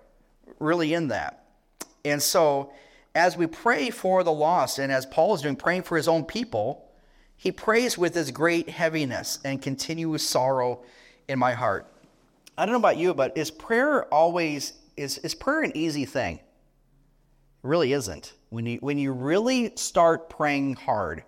really 0.59 0.93
in 0.93 1.09
that. 1.09 1.45
And 2.03 2.21
so, 2.21 2.71
as 3.13 3.37
we 3.37 3.47
pray 3.47 3.89
for 3.89 4.23
the 4.23 4.31
lost, 4.31 4.79
and 4.79 4.91
as 4.91 5.05
Paul 5.05 5.35
is 5.35 5.41
doing, 5.41 5.55
praying 5.55 5.83
for 5.83 5.97
his 5.97 6.07
own 6.07 6.23
people, 6.23 6.89
he 7.35 7.51
prays 7.51 7.97
with 7.97 8.13
this 8.13 8.31
great 8.31 8.69
heaviness 8.69 9.39
and 9.43 9.61
continuous 9.61 10.27
sorrow 10.27 10.83
in 11.27 11.39
my 11.39 11.53
heart. 11.53 11.87
I 12.57 12.65
don't 12.65 12.73
know 12.73 12.79
about 12.79 12.97
you, 12.97 13.13
but 13.13 13.37
is 13.37 13.51
prayer 13.51 14.05
always 14.13 14.73
is, 14.97 15.17
is 15.19 15.33
prayer 15.33 15.61
an 15.61 15.71
easy 15.75 16.03
thing? 16.03 16.35
It 16.35 16.41
really 17.63 17.93
isn't. 17.93 18.33
When 18.49 18.65
you 18.65 18.77
when 18.79 18.97
you 18.97 19.13
really 19.13 19.71
start 19.75 20.29
praying 20.29 20.75
hard, 20.75 21.23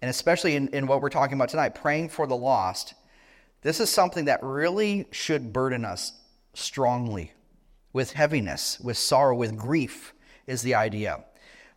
and 0.00 0.10
especially 0.10 0.56
in, 0.56 0.68
in 0.68 0.86
what 0.86 1.00
we're 1.00 1.10
talking 1.10 1.34
about 1.34 1.50
tonight, 1.50 1.74
praying 1.74 2.08
for 2.08 2.26
the 2.26 2.36
lost, 2.36 2.94
this 3.62 3.80
is 3.80 3.90
something 3.90 4.26
that 4.26 4.42
really 4.42 5.06
should 5.10 5.52
burden 5.52 5.84
us 5.84 6.12
strongly 6.54 7.32
with 7.92 8.12
heaviness, 8.12 8.78
with 8.80 8.98
sorrow, 8.98 9.34
with 9.34 9.56
grief, 9.56 10.12
is 10.46 10.62
the 10.62 10.74
idea. 10.74 11.24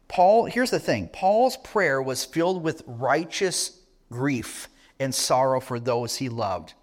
Paul, 0.07 0.45
here's 0.45 0.71
the 0.71 0.79
thing 0.79 1.09
Paul's 1.09 1.57
prayer 1.57 2.01
was 2.01 2.25
filled 2.25 2.63
with 2.63 2.83
righteous 2.85 3.79
grief 4.11 4.67
and 4.99 5.13
sorrow 5.13 5.59
for 5.59 5.79
those 5.79 6.17
he 6.17 6.29
loved. 6.29 6.73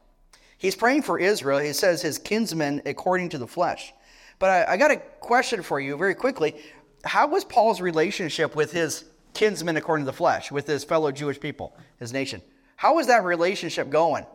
He's 0.59 0.77
praying 0.77 1.03
for 1.03 1.19
Israel. 1.19 1.59
He 1.59 1.73
says 1.73 2.03
his 2.03 2.19
kinsmen 2.19 2.83
according 2.87 3.31
to 3.31 3.39
the 3.39 3.49
flesh. 3.49 3.93
But 4.39 4.69
I, 4.69 4.73
I 4.73 4.77
got 4.77 4.91
a 4.91 4.97
question 4.97 5.63
for 5.63 5.81
you 5.81 5.97
very 5.97 6.15
quickly. 6.15 6.57
How 7.05 7.27
was 7.27 7.45
Paul's 7.45 7.81
relationship 7.81 8.55
with 8.55 8.71
his 8.71 9.05
kinsmen 9.35 9.77
according 9.77 10.05
to 10.05 10.11
the 10.11 10.17
flesh, 10.17 10.53
with 10.53 10.67
his 10.67 10.85
fellow 10.85 11.11
Jewish 11.11 11.41
people, 11.41 11.77
his 11.99 12.13
nation? 12.13 12.43
How 12.77 12.95
was 12.95 13.09
that 13.09 13.25
relationship 13.25 13.91
going? 13.91 14.27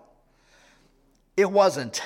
It 1.37 1.49
wasn't. 1.49 2.01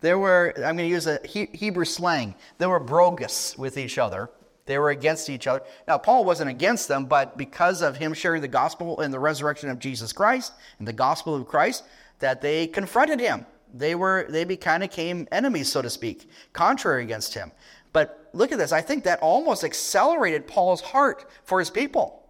There 0.00 0.18
were, 0.18 0.54
I'm 0.56 0.76
going 0.76 0.78
to 0.78 0.86
use 0.86 1.06
a 1.06 1.20
Hebrew 1.26 1.84
slang, 1.84 2.34
there 2.58 2.70
were 2.70 2.80
b'rogez 2.80 3.58
with 3.58 3.76
each 3.76 3.98
other. 3.98 4.30
They 4.66 4.78
were 4.78 4.90
against 4.90 5.28
each 5.28 5.46
other. 5.46 5.62
Now, 5.88 5.98
Paul 5.98 6.24
wasn't 6.24 6.48
against 6.48 6.86
them, 6.86 7.06
but 7.06 7.36
because 7.36 7.82
of 7.82 7.96
him 7.96 8.14
sharing 8.14 8.40
the 8.40 8.48
gospel 8.48 9.00
and 9.00 9.12
the 9.12 9.18
resurrection 9.18 9.68
of 9.68 9.78
Jesus 9.78 10.12
Christ 10.12 10.52
and 10.78 10.86
the 10.86 10.92
gospel 10.92 11.34
of 11.34 11.46
Christ, 11.46 11.84
that 12.20 12.40
they 12.40 12.66
confronted 12.66 13.20
him. 13.20 13.46
They 13.74 13.94
were, 13.94 14.26
they 14.28 14.44
kind 14.56 14.84
of 14.84 14.90
came 14.90 15.26
enemies, 15.32 15.70
so 15.70 15.82
to 15.82 15.90
speak, 15.90 16.30
contrary 16.52 17.02
against 17.02 17.34
him. 17.34 17.52
But 17.92 18.30
look 18.32 18.52
at 18.52 18.58
this. 18.58 18.72
I 18.72 18.80
think 18.80 19.04
that 19.04 19.18
almost 19.20 19.64
accelerated 19.64 20.46
Paul's 20.46 20.80
heart 20.80 21.28
for 21.42 21.58
his 21.58 21.70
people. 21.70 22.22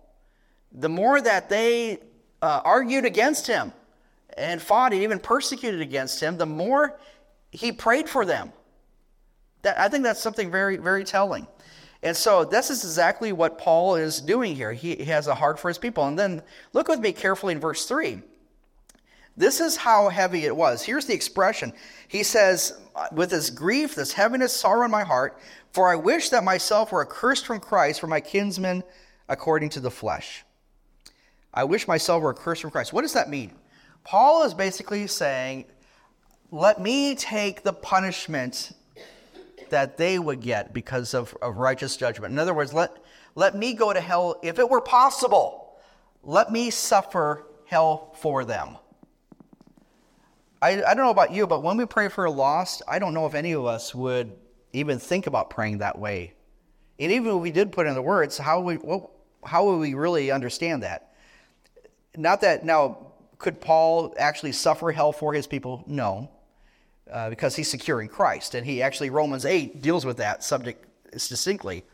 The 0.72 0.88
more 0.88 1.20
that 1.20 1.50
they 1.50 1.98
uh, 2.40 2.62
argued 2.64 3.04
against 3.04 3.46
him 3.46 3.72
and 4.36 4.60
fought 4.60 4.92
and 4.92 5.02
even 5.02 5.18
persecuted 5.18 5.80
against 5.80 6.20
him, 6.20 6.36
the 6.36 6.46
more 6.46 6.98
he 7.50 7.72
prayed 7.72 8.08
for 8.08 8.24
them. 8.24 8.52
That, 9.62 9.78
I 9.78 9.88
think 9.88 10.04
that's 10.04 10.22
something 10.22 10.50
very, 10.50 10.76
very 10.76 11.04
telling. 11.04 11.46
And 12.02 12.16
so 12.16 12.44
this 12.44 12.70
is 12.70 12.82
exactly 12.82 13.32
what 13.32 13.58
Paul 13.58 13.96
is 13.96 14.20
doing 14.20 14.56
here. 14.56 14.72
He, 14.72 14.96
he 14.96 15.04
has 15.04 15.26
a 15.26 15.34
heart 15.34 15.58
for 15.58 15.68
his 15.68 15.78
people. 15.78 16.06
And 16.06 16.18
then 16.18 16.42
look 16.72 16.88
with 16.88 17.00
me 17.00 17.12
carefully 17.12 17.52
in 17.52 17.60
verse 17.60 17.84
3. 17.84 18.22
This 19.36 19.60
is 19.60 19.76
how 19.76 20.08
heavy 20.08 20.44
it 20.44 20.56
was. 20.56 20.82
Here's 20.82 21.06
the 21.06 21.14
expression. 21.14 21.72
He 22.08 22.22
says, 22.22 22.78
With 23.12 23.30
this 23.30 23.50
grief, 23.50 23.94
this 23.94 24.12
heaviness, 24.12 24.52
sorrow 24.52 24.84
in 24.84 24.90
my 24.90 25.04
heart, 25.04 25.38
for 25.72 25.88
I 25.88 25.96
wish 25.96 26.30
that 26.30 26.42
myself 26.42 26.90
were 26.90 27.02
accursed 27.02 27.46
from 27.46 27.60
Christ 27.60 28.00
for 28.00 28.06
my 28.06 28.20
kinsmen 28.20 28.82
according 29.28 29.70
to 29.70 29.80
the 29.80 29.90
flesh. 29.90 30.44
I 31.52 31.64
wish 31.64 31.86
myself 31.86 32.22
were 32.22 32.34
accursed 32.34 32.62
from 32.62 32.70
Christ. 32.70 32.92
What 32.92 33.02
does 33.02 33.12
that 33.12 33.30
mean? 33.30 33.52
Paul 34.04 34.44
is 34.44 34.54
basically 34.54 35.06
saying, 35.06 35.66
Let 36.50 36.80
me 36.80 37.14
take 37.14 37.62
the 37.62 37.72
punishment 37.72 38.72
that 39.70 39.96
they 39.96 40.18
would 40.18 40.40
get 40.40 40.72
because 40.72 41.14
of, 41.14 41.36
of 41.40 41.56
righteous 41.56 41.96
judgment. 41.96 42.32
In 42.32 42.38
other 42.38 42.54
words, 42.54 42.74
let, 42.74 42.96
let 43.34 43.56
me 43.56 43.74
go 43.74 43.92
to 43.92 44.00
hell 44.00 44.38
if 44.42 44.58
it 44.58 44.68
were 44.68 44.80
possible. 44.80 45.78
Let 46.22 46.50
me 46.50 46.70
suffer 46.70 47.46
hell 47.66 48.12
for 48.18 48.44
them. 48.44 48.76
I, 50.60 50.82
I 50.82 50.94
don't 50.94 51.04
know 51.04 51.10
about 51.10 51.32
you, 51.32 51.46
but 51.46 51.62
when 51.62 51.76
we 51.76 51.86
pray 51.86 52.08
for 52.08 52.26
a 52.26 52.30
lost, 52.30 52.82
I 52.86 52.98
don't 52.98 53.14
know 53.14 53.26
if 53.26 53.34
any 53.34 53.52
of 53.52 53.64
us 53.64 53.94
would 53.94 54.32
even 54.72 54.98
think 54.98 55.26
about 55.26 55.48
praying 55.50 55.78
that 55.78 55.98
way. 55.98 56.34
And 56.98 57.10
even 57.12 57.36
if 57.36 57.40
we 57.40 57.50
did 57.50 57.72
put 57.72 57.86
in 57.86 57.94
the 57.94 58.02
words, 58.02 58.36
how 58.36 58.60
we 58.60 58.74
what, 58.74 59.10
how 59.42 59.64
would 59.66 59.78
we 59.78 59.94
really 59.94 60.30
understand 60.30 60.82
that? 60.82 61.14
Not 62.14 62.42
that 62.42 62.64
now 62.64 63.09
could 63.40 63.60
Paul 63.60 64.14
actually 64.18 64.52
suffer 64.52 64.92
hell 64.92 65.10
for 65.10 65.34
his 65.34 65.48
people? 65.48 65.82
No 65.88 66.30
uh, 67.10 67.30
because 67.30 67.56
he's 67.56 67.68
secure 67.68 68.00
in 68.00 68.08
Christ. 68.08 68.54
And 68.54 68.66
he 68.66 68.82
actually, 68.82 69.10
Romans 69.10 69.44
8 69.44 69.82
deals 69.82 70.04
with 70.04 70.18
that 70.18 70.44
subject 70.44 70.86
distinctly. 71.12 71.84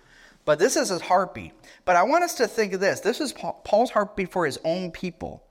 But 0.44 0.58
this 0.58 0.76
is 0.76 0.90
his 0.90 1.00
heartbeat. 1.00 1.52
But 1.84 1.96
I 1.96 2.02
want 2.04 2.24
us 2.24 2.34
to 2.34 2.46
think 2.46 2.72
of 2.72 2.80
this. 2.80 3.00
This 3.00 3.20
is 3.20 3.32
Paul's 3.32 3.90
heartbeat 3.90 4.30
for 4.30 4.46
his 4.46 4.58
own 4.64 4.90
people. 4.90 5.44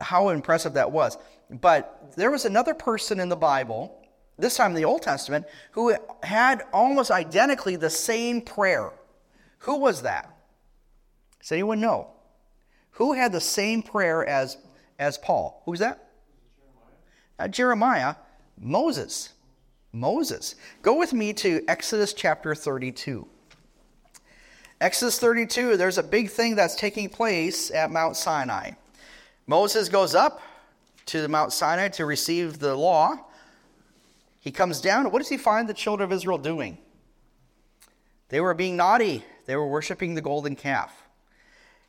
How 0.00 0.28
impressive 0.28 0.74
that 0.74 0.92
was. 0.92 1.18
But 1.50 2.12
there 2.16 2.30
was 2.30 2.44
another 2.44 2.74
person 2.74 3.20
in 3.20 3.28
the 3.28 3.36
Bible, 3.36 4.06
this 4.38 4.56
time 4.56 4.70
in 4.70 4.76
the 4.76 4.84
Old 4.84 5.02
Testament, 5.02 5.46
who 5.72 5.96
had 6.22 6.62
almost 6.72 7.10
identically 7.10 7.76
the 7.76 7.90
same 7.90 8.40
prayer. 8.40 8.92
Who 9.60 9.78
was 9.78 10.02
that? 10.02 10.30
Does 11.40 11.52
anyone 11.52 11.80
know? 11.80 12.10
Who 12.92 13.14
had 13.14 13.32
the 13.32 13.40
same 13.40 13.82
prayer 13.82 14.24
as, 14.24 14.56
as 14.98 15.18
Paul? 15.18 15.62
Who's 15.64 15.80
that? 15.80 16.08
Jeremiah. 16.58 16.94
Uh, 17.38 17.48
Jeremiah 17.48 18.14
Moses. 18.58 19.30
Moses. 19.92 20.56
Go 20.82 20.98
with 20.98 21.12
me 21.12 21.32
to 21.34 21.62
Exodus 21.68 22.12
chapter 22.12 22.54
32. 22.54 23.26
Exodus 24.80 25.18
32, 25.18 25.76
there's 25.76 25.98
a 25.98 26.02
big 26.02 26.30
thing 26.30 26.56
that's 26.56 26.74
taking 26.74 27.08
place 27.08 27.70
at 27.70 27.90
Mount 27.90 28.16
Sinai. 28.16 28.72
Moses 29.46 29.88
goes 29.88 30.14
up 30.14 30.42
to 31.06 31.28
Mount 31.28 31.52
Sinai 31.52 31.88
to 31.90 32.04
receive 32.04 32.58
the 32.58 32.74
law. 32.74 33.18
He 34.40 34.50
comes 34.50 34.80
down. 34.80 35.10
What 35.10 35.20
does 35.20 35.28
he 35.28 35.36
find 35.36 35.68
the 35.68 35.74
children 35.74 36.04
of 36.04 36.12
Israel 36.12 36.38
doing? 36.38 36.78
They 38.28 38.40
were 38.40 38.54
being 38.54 38.76
naughty. 38.76 39.24
They 39.46 39.56
were 39.56 39.66
worshiping 39.66 40.14
the 40.14 40.20
golden 40.20 40.56
calf. 40.56 41.03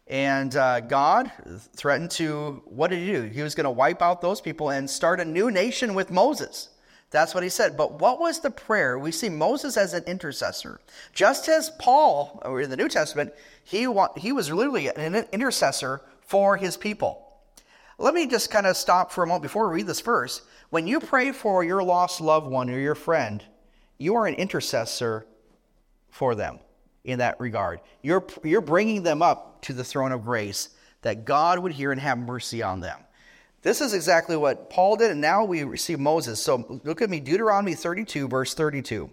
And 0.07 0.55
uh, 0.55 0.81
God 0.81 1.31
threatened 1.75 2.11
to, 2.11 2.61
what 2.65 2.89
did 2.91 2.99
he 2.99 3.11
do? 3.11 3.23
He 3.23 3.41
was 3.41 3.55
going 3.55 3.63
to 3.65 3.71
wipe 3.71 4.01
out 4.01 4.21
those 4.21 4.39
people 4.39 4.69
and 4.69 4.87
start 4.87 5.19
a 5.19 5.25
new 5.25 5.49
nation 5.49 5.95
with 5.95 6.11
Moses. 6.11 6.69
That's 7.09 7.33
what 7.33 7.43
he 7.43 7.49
said. 7.49 7.75
But 7.75 7.99
what 7.99 8.19
was 8.19 8.39
the 8.39 8.51
prayer? 8.51 8.99
We 8.99 9.11
see 9.11 9.29
Moses 9.29 9.77
as 9.77 9.93
an 9.93 10.03
intercessor. 10.03 10.79
Just 11.13 11.47
as 11.49 11.71
Paul, 11.79 12.41
in 12.61 12.69
the 12.69 12.77
New 12.77 12.89
Testament, 12.89 13.33
he, 13.63 13.87
he 14.17 14.31
was 14.31 14.51
literally 14.51 14.89
an 14.89 15.25
intercessor 15.31 16.01
for 16.21 16.57
his 16.57 16.77
people. 16.77 17.21
Let 17.97 18.13
me 18.13 18.27
just 18.27 18.51
kind 18.51 18.67
of 18.67 18.77
stop 18.77 19.11
for 19.11 19.23
a 19.23 19.27
moment 19.27 19.43
before 19.43 19.69
we 19.69 19.75
read 19.75 19.87
this 19.87 20.01
verse. 20.01 20.41
When 20.69 20.85
you 20.85 20.99
pray 20.99 21.31
for 21.31 21.63
your 21.63 21.81
lost 21.81 22.21
loved 22.21 22.47
one 22.47 22.69
or 22.69 22.77
your 22.77 22.95
friend, 22.95 23.43
you 23.97 24.15
are 24.15 24.27
an 24.27 24.35
intercessor 24.35 25.25
for 26.09 26.35
them 26.35 26.59
in 27.05 27.19
that 27.19 27.39
regard. 27.39 27.79
You're, 28.01 28.25
you're 28.43 28.61
bringing 28.61 29.03
them 29.03 29.21
up 29.21 29.61
to 29.63 29.73
the 29.73 29.83
throne 29.83 30.11
of 30.11 30.25
grace 30.25 30.69
that 31.01 31.23
God 31.23 31.59
would 31.59 31.71
hear 31.71 31.91
and 31.91 32.01
have 32.01 32.17
mercy 32.17 32.61
on 32.61 32.79
them. 32.79 32.99
This 33.61 33.81
is 33.81 33.93
exactly 33.93 34.35
what 34.35 34.69
Paul 34.69 34.95
did, 34.95 35.11
and 35.11 35.21
now 35.21 35.43
we 35.43 35.63
receive 35.63 35.99
Moses. 35.99 36.41
So 36.41 36.81
look 36.83 37.01
at 37.01 37.09
me, 37.09 37.19
Deuteronomy 37.19 37.73
32, 37.73 38.27
verse 38.27 38.53
32. 38.53 39.09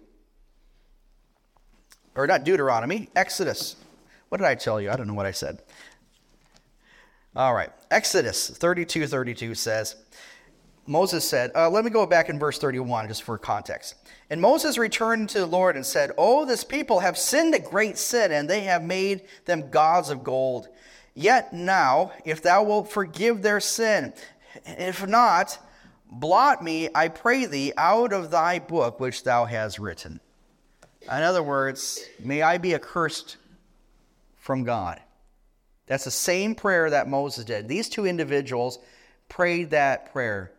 Or 2.15 2.27
not 2.27 2.43
Deuteronomy, 2.43 3.09
Exodus. 3.15 3.75
What 4.29 4.37
did 4.37 4.45
I 4.47 4.55
tell 4.55 4.79
you? 4.79 4.91
I 4.91 4.95
don't 4.95 5.07
know 5.07 5.13
what 5.13 5.25
I 5.25 5.31
said. 5.31 5.61
All 7.35 7.53
right, 7.53 7.71
Exodus 7.89 8.49
32, 8.49 9.07
32 9.07 9.55
says, 9.55 9.95
Moses 10.85 11.27
said, 11.27 11.51
uh, 11.55 11.69
let 11.69 11.85
me 11.85 11.91
go 11.91 12.05
back 12.05 12.29
in 12.29 12.37
verse 12.37 12.59
31 12.59 13.07
just 13.07 13.23
for 13.23 13.37
context. 13.37 13.95
And 14.29 14.41
Moses 14.41 14.77
returned 14.77 15.29
to 15.29 15.39
the 15.39 15.45
Lord 15.45 15.75
and 15.75 15.85
said, 15.85 16.11
Oh, 16.17 16.45
this 16.45 16.63
people 16.63 16.99
have 16.99 17.17
sinned 17.17 17.55
a 17.55 17.59
great 17.59 17.97
sin, 17.97 18.31
and 18.31 18.49
they 18.49 18.61
have 18.61 18.83
made 18.83 19.21
them 19.45 19.69
gods 19.69 20.09
of 20.09 20.23
gold. 20.23 20.67
Yet 21.13 21.53
now, 21.53 22.11
if 22.25 22.41
thou 22.41 22.63
wilt 22.63 22.91
forgive 22.91 23.41
their 23.41 23.59
sin, 23.59 24.13
if 24.65 25.05
not, 25.07 25.57
blot 26.09 26.63
me, 26.63 26.89
I 26.93 27.07
pray 27.09 27.45
thee, 27.45 27.73
out 27.77 28.11
of 28.11 28.31
thy 28.31 28.59
book 28.59 28.99
which 28.99 29.23
thou 29.23 29.45
hast 29.45 29.79
written. 29.79 30.19
In 31.03 31.23
other 31.23 31.43
words, 31.43 32.03
may 32.19 32.41
I 32.41 32.57
be 32.57 32.73
accursed 32.73 33.37
from 34.37 34.63
God. 34.63 35.01
That's 35.85 36.05
the 36.05 36.11
same 36.11 36.55
prayer 36.55 36.89
that 36.89 37.09
Moses 37.09 37.45
did. 37.45 37.67
These 37.67 37.89
two 37.89 38.05
individuals 38.05 38.79
prayed 39.29 39.71
that 39.71 40.11
prayer. 40.11 40.51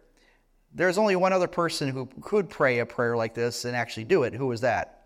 There's 0.75 0.99
only 0.99 1.17
one 1.17 1.33
other 1.33 1.47
person 1.47 1.89
who 1.89 2.07
could 2.21 2.51
pray 2.51 2.81
a 2.81 2.87
prayer 2.87 3.17
like 3.17 3.35
this 3.35 3.65
and 3.65 3.77
actually 3.77 4.05
do 4.05 4.25
it. 4.25 4.35
Who 4.35 4.49
was 4.49 4.61
that? 4.63 5.05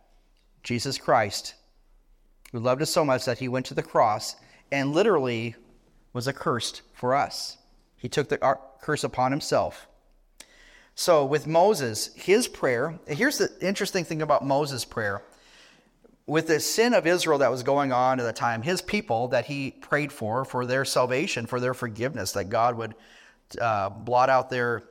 Jesus 0.62 0.98
Christ, 0.98 1.54
who 2.52 2.58
loved 2.58 2.82
us 2.82 2.90
so 2.90 3.04
much 3.04 3.26
that 3.26 3.38
he 3.38 3.48
went 3.48 3.66
to 3.66 3.74
the 3.74 3.82
cross 3.82 4.36
and 4.72 4.92
literally 4.92 5.54
was 6.12 6.26
accursed 6.26 6.82
for 6.94 7.14
us. 7.14 7.58
He 7.96 8.08
took 8.08 8.28
the 8.28 8.38
curse 8.80 9.04
upon 9.04 9.30
himself. 9.30 9.88
So, 10.94 11.24
with 11.24 11.46
Moses, 11.46 12.12
his 12.16 12.48
prayer, 12.48 12.98
here's 13.06 13.38
the 13.38 13.50
interesting 13.60 14.04
thing 14.04 14.20
about 14.20 14.44
Moses' 14.44 14.84
prayer. 14.84 15.22
With 16.26 16.48
the 16.48 16.58
sin 16.58 16.92
of 16.92 17.06
Israel 17.06 17.38
that 17.38 17.50
was 17.50 17.62
going 17.62 17.92
on 17.92 18.18
at 18.18 18.24
the 18.24 18.32
time, 18.32 18.62
his 18.62 18.82
people 18.82 19.28
that 19.28 19.46
he 19.46 19.70
prayed 19.70 20.12
for, 20.12 20.44
for 20.44 20.66
their 20.66 20.84
salvation, 20.84 21.46
for 21.46 21.60
their 21.60 21.72
forgiveness, 21.72 22.32
that 22.32 22.46
God 22.46 22.76
would 22.76 22.94
uh, 23.60 23.90
blot 23.90 24.28
out 24.28 24.50
their, 24.50 24.82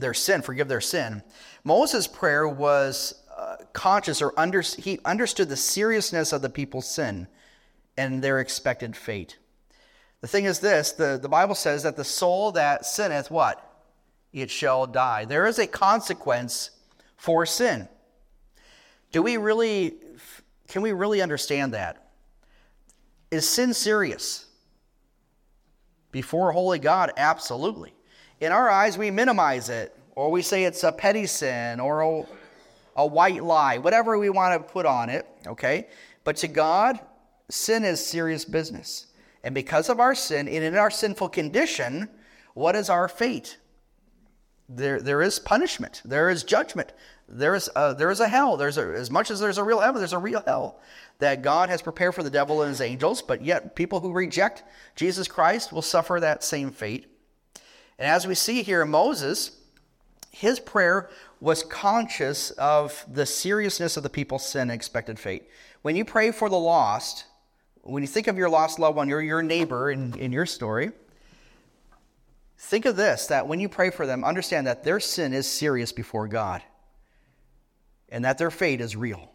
their 0.00 0.14
sin, 0.14 0.42
forgive 0.42 0.68
their 0.68 0.80
sin. 0.80 1.22
Moses' 1.64 2.06
prayer 2.06 2.48
was 2.48 3.22
uh, 3.36 3.56
conscious 3.72 4.20
or 4.22 4.32
under, 4.38 4.60
he 4.60 4.98
understood 5.04 5.48
the 5.48 5.56
seriousness 5.56 6.32
of 6.32 6.42
the 6.42 6.50
people's 6.50 6.88
sin 6.88 7.26
and 7.96 8.22
their 8.22 8.40
expected 8.40 8.96
fate. 8.96 9.38
The 10.20 10.28
thing 10.28 10.44
is 10.44 10.60
this 10.60 10.92
the, 10.92 11.18
the 11.20 11.28
Bible 11.28 11.54
says 11.54 11.82
that 11.82 11.96
the 11.96 12.04
soul 12.04 12.52
that 12.52 12.84
sinneth, 12.84 13.30
what? 13.30 13.66
It 14.32 14.50
shall 14.50 14.86
die. 14.86 15.24
There 15.24 15.46
is 15.46 15.58
a 15.58 15.66
consequence 15.66 16.70
for 17.16 17.44
sin. 17.46 17.88
Do 19.12 19.22
we 19.22 19.36
really, 19.36 19.94
can 20.68 20.82
we 20.82 20.92
really 20.92 21.20
understand 21.20 21.74
that? 21.74 22.10
Is 23.30 23.48
sin 23.48 23.74
serious? 23.74 24.46
Before 26.12 26.52
holy 26.52 26.78
God, 26.78 27.12
absolutely. 27.16 27.94
In 28.40 28.52
our 28.52 28.70
eyes, 28.70 28.96
we 28.96 29.10
minimize 29.10 29.68
it, 29.68 29.94
or 30.16 30.30
we 30.30 30.40
say 30.40 30.64
it's 30.64 30.82
a 30.82 30.92
petty 30.92 31.26
sin, 31.26 31.78
or 31.78 32.00
a, 32.00 32.24
a 32.96 33.06
white 33.06 33.44
lie, 33.44 33.76
whatever 33.78 34.18
we 34.18 34.30
want 34.30 34.60
to 34.66 34.72
put 34.72 34.86
on 34.86 35.10
it, 35.10 35.26
okay? 35.46 35.88
But 36.24 36.36
to 36.36 36.48
God, 36.48 36.98
sin 37.50 37.84
is 37.84 38.04
serious 38.04 38.46
business. 38.46 39.06
And 39.44 39.54
because 39.54 39.90
of 39.90 40.00
our 40.00 40.14
sin, 40.14 40.48
and 40.48 40.64
in 40.64 40.76
our 40.76 40.90
sinful 40.90 41.28
condition, 41.28 42.08
what 42.54 42.76
is 42.76 42.88
our 42.88 43.08
fate? 43.08 43.58
There, 44.68 45.00
there 45.00 45.20
is 45.20 45.38
punishment. 45.38 46.00
There 46.04 46.30
is 46.30 46.44
judgment. 46.44 46.92
There 47.28 47.54
is 47.54 47.68
a, 47.76 47.94
there 47.94 48.10
is 48.10 48.20
a 48.20 48.28
hell. 48.28 48.56
There's 48.56 48.78
a, 48.78 48.94
as 48.94 49.10
much 49.10 49.30
as 49.30 49.40
there's 49.40 49.58
a 49.58 49.64
real 49.64 49.80
heaven, 49.80 50.00
there's 50.00 50.12
a 50.12 50.18
real 50.18 50.42
hell 50.46 50.80
that 51.18 51.42
God 51.42 51.68
has 51.68 51.82
prepared 51.82 52.14
for 52.14 52.22
the 52.22 52.30
devil 52.30 52.62
and 52.62 52.70
his 52.70 52.80
angels. 52.80 53.20
But 53.20 53.44
yet, 53.44 53.76
people 53.76 54.00
who 54.00 54.12
reject 54.12 54.62
Jesus 54.96 55.28
Christ 55.28 55.72
will 55.72 55.82
suffer 55.82 56.20
that 56.20 56.42
same 56.42 56.70
fate. 56.70 57.09
And 58.00 58.08
as 58.08 58.26
we 58.26 58.34
see 58.34 58.62
here, 58.62 58.80
in 58.80 58.90
Moses, 58.90 59.52
his 60.30 60.58
prayer 60.58 61.10
was 61.38 61.62
conscious 61.62 62.50
of 62.52 63.04
the 63.06 63.26
seriousness 63.26 63.98
of 63.98 64.02
the 64.02 64.08
people's 64.08 64.46
sin 64.46 64.62
and 64.62 64.72
expected 64.72 65.18
fate. 65.18 65.48
When 65.82 65.96
you 65.96 66.06
pray 66.06 66.30
for 66.30 66.48
the 66.48 66.58
lost, 66.58 67.26
when 67.82 68.02
you 68.02 68.06
think 68.06 68.26
of 68.26 68.38
your 68.38 68.48
lost 68.48 68.78
loved 68.78 68.96
one, 68.96 69.10
your, 69.10 69.20
your 69.20 69.42
neighbor 69.42 69.90
in, 69.90 70.18
in 70.18 70.32
your 70.32 70.46
story, 70.46 70.92
think 72.56 72.86
of 72.86 72.96
this 72.96 73.26
that 73.26 73.46
when 73.46 73.60
you 73.60 73.68
pray 73.68 73.90
for 73.90 74.06
them, 74.06 74.24
understand 74.24 74.66
that 74.66 74.82
their 74.82 74.98
sin 74.98 75.34
is 75.34 75.46
serious 75.46 75.92
before 75.92 76.26
God 76.26 76.62
and 78.08 78.24
that 78.24 78.38
their 78.38 78.50
fate 78.50 78.80
is 78.80 78.96
real. 78.96 79.30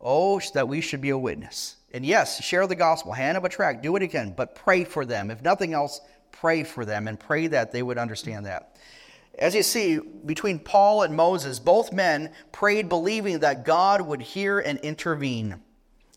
Oh, 0.00 0.40
that 0.52 0.66
we 0.66 0.80
should 0.80 1.00
be 1.00 1.10
a 1.10 1.18
witness. 1.18 1.76
And 1.92 2.04
yes, 2.04 2.42
share 2.44 2.66
the 2.66 2.74
gospel, 2.74 3.12
hand 3.12 3.36
up 3.36 3.44
a 3.44 3.48
tract, 3.48 3.84
do 3.84 3.94
it 3.94 4.02
again, 4.02 4.34
but 4.36 4.56
pray 4.56 4.82
for 4.82 5.06
them. 5.06 5.30
If 5.30 5.40
nothing 5.40 5.72
else, 5.72 6.00
pray 6.40 6.64
for 6.64 6.84
them 6.84 7.08
and 7.08 7.18
pray 7.18 7.46
that 7.46 7.72
they 7.72 7.82
would 7.82 7.98
understand 7.98 8.46
that. 8.46 8.76
As 9.38 9.54
you 9.54 9.62
see, 9.62 9.98
between 9.98 10.58
Paul 10.58 11.02
and 11.02 11.16
Moses, 11.16 11.58
both 11.58 11.92
men 11.92 12.32
prayed 12.52 12.88
believing 12.88 13.40
that 13.40 13.64
God 13.64 14.00
would 14.02 14.20
hear 14.20 14.60
and 14.60 14.78
intervene 14.80 15.60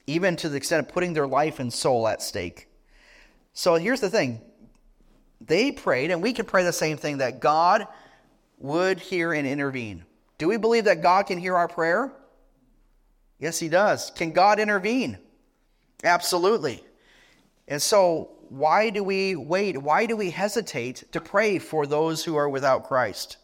even 0.07 0.37
to 0.37 0.49
the 0.49 0.55
extent 0.55 0.87
of 0.87 0.93
putting 0.93 1.13
their 1.13 1.27
life 1.27 1.59
and 1.59 1.71
soul 1.71 2.07
at 2.07 2.21
stake. 2.21 2.69
So 3.53 3.75
here's 3.75 4.01
the 4.01 4.09
thing 4.09 4.41
they 5.41 5.71
prayed, 5.71 6.09
and 6.09 6.23
we 6.23 6.33
can 6.33 6.45
pray 6.45 6.63
the 6.63 6.73
same 6.73 6.97
thing 6.97 7.19
that 7.19 7.41
God 7.41 7.87
would 8.57 8.99
hear 8.99 9.33
and 9.33 9.45
intervene. 9.45 10.05
Do 10.37 10.47
we 10.47 10.57
believe 10.57 10.85
that 10.85 11.01
God 11.01 11.27
can 11.27 11.37
hear 11.37 11.55
our 11.55 11.67
prayer? 11.67 12.11
Yes, 13.39 13.59
He 13.59 13.69
does. 13.69 14.11
Can 14.11 14.31
God 14.31 14.59
intervene? 14.59 15.17
Absolutely. 16.03 16.83
And 17.67 17.81
so, 17.81 18.36
why 18.49 18.89
do 18.89 19.03
we 19.03 19.35
wait? 19.35 19.77
Why 19.77 20.05
do 20.05 20.15
we 20.15 20.29
hesitate 20.29 21.03
to 21.11 21.21
pray 21.21 21.59
for 21.59 21.85
those 21.85 22.23
who 22.23 22.35
are 22.35 22.49
without 22.49 22.85
Christ? 22.87 23.37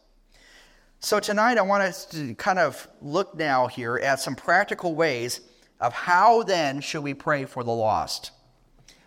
So, 1.00 1.20
tonight 1.20 1.58
I 1.58 1.62
want 1.64 1.84
us 1.84 2.06
to 2.06 2.34
kind 2.36 2.60
of 2.60 2.88
look 3.02 3.36
now 3.36 3.68
here 3.68 3.98
at 3.98 4.22
some 4.22 4.36
practical 4.36 4.96
ways 4.96 5.42
of 5.82 5.92
how 5.94 6.44
then 6.44 6.80
should 6.80 7.04
we 7.04 7.14
pray 7.14 7.46
for 7.46 7.64
the 7.64 7.72
lost? 7.72 8.32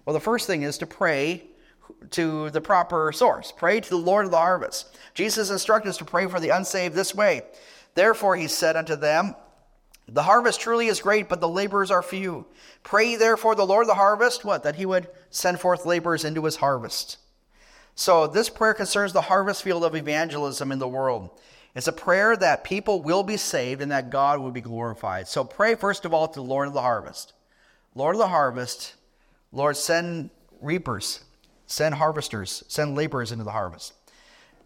Well, 0.04 0.14
the 0.14 0.20
first 0.20 0.46
thing 0.46 0.62
is 0.62 0.76
to 0.78 0.86
pray 0.86 1.44
to 2.10 2.50
the 2.50 2.60
proper 2.60 3.12
source. 3.12 3.52
Pray 3.56 3.80
to 3.80 3.88
the 3.88 3.96
Lord 3.96 4.26
of 4.26 4.30
the 4.30 4.36
harvest. 4.36 4.96
Jesus 5.14 5.50
instructed 5.50 5.88
us 5.88 5.96
to 5.98 6.04
pray 6.04 6.26
for 6.26 6.38
the 6.38 6.50
unsaved 6.50 6.94
this 6.94 7.14
way. 7.14 7.42
Therefore, 7.94 8.36
he 8.36 8.46
said 8.46 8.76
unto 8.76 8.94
them, 8.94 9.34
The 10.08 10.22
harvest 10.22 10.60
truly 10.60 10.86
is 10.86 11.00
great, 11.00 11.28
but 11.28 11.40
the 11.40 11.48
laborers 11.48 11.90
are 11.90 12.02
few. 12.02 12.46
Pray 12.84 13.16
therefore 13.16 13.54
the 13.54 13.66
Lord 13.66 13.82
of 13.82 13.88
the 13.88 13.94
harvest, 13.94 14.44
what? 14.44 14.62
That 14.62 14.76
he 14.76 14.86
would 14.86 15.08
send 15.30 15.58
forth 15.58 15.84
laborers 15.84 16.24
into 16.24 16.44
his 16.44 16.56
harvest. 16.56 17.18
So, 17.96 18.26
this 18.26 18.48
prayer 18.48 18.74
concerns 18.74 19.12
the 19.12 19.22
harvest 19.22 19.62
field 19.62 19.82
of 19.82 19.96
evangelism 19.96 20.70
in 20.70 20.78
the 20.78 20.86
world. 20.86 21.30
It's 21.76 21.88
a 21.88 21.92
prayer 21.92 22.34
that 22.38 22.64
people 22.64 23.02
will 23.02 23.22
be 23.22 23.36
saved 23.36 23.82
and 23.82 23.92
that 23.92 24.08
God 24.08 24.40
will 24.40 24.50
be 24.50 24.62
glorified. 24.62 25.28
So 25.28 25.44
pray, 25.44 25.74
first 25.74 26.06
of 26.06 26.14
all, 26.14 26.26
to 26.26 26.40
the 26.40 26.42
Lord 26.42 26.68
of 26.68 26.74
the 26.74 26.80
harvest. 26.80 27.34
Lord 27.94 28.14
of 28.14 28.18
the 28.18 28.28
harvest, 28.28 28.94
Lord, 29.52 29.76
send 29.76 30.30
reapers, 30.62 31.22
send 31.66 31.96
harvesters, 31.96 32.64
send 32.66 32.94
laborers 32.94 33.30
into 33.30 33.44
the 33.44 33.50
harvest. 33.50 33.92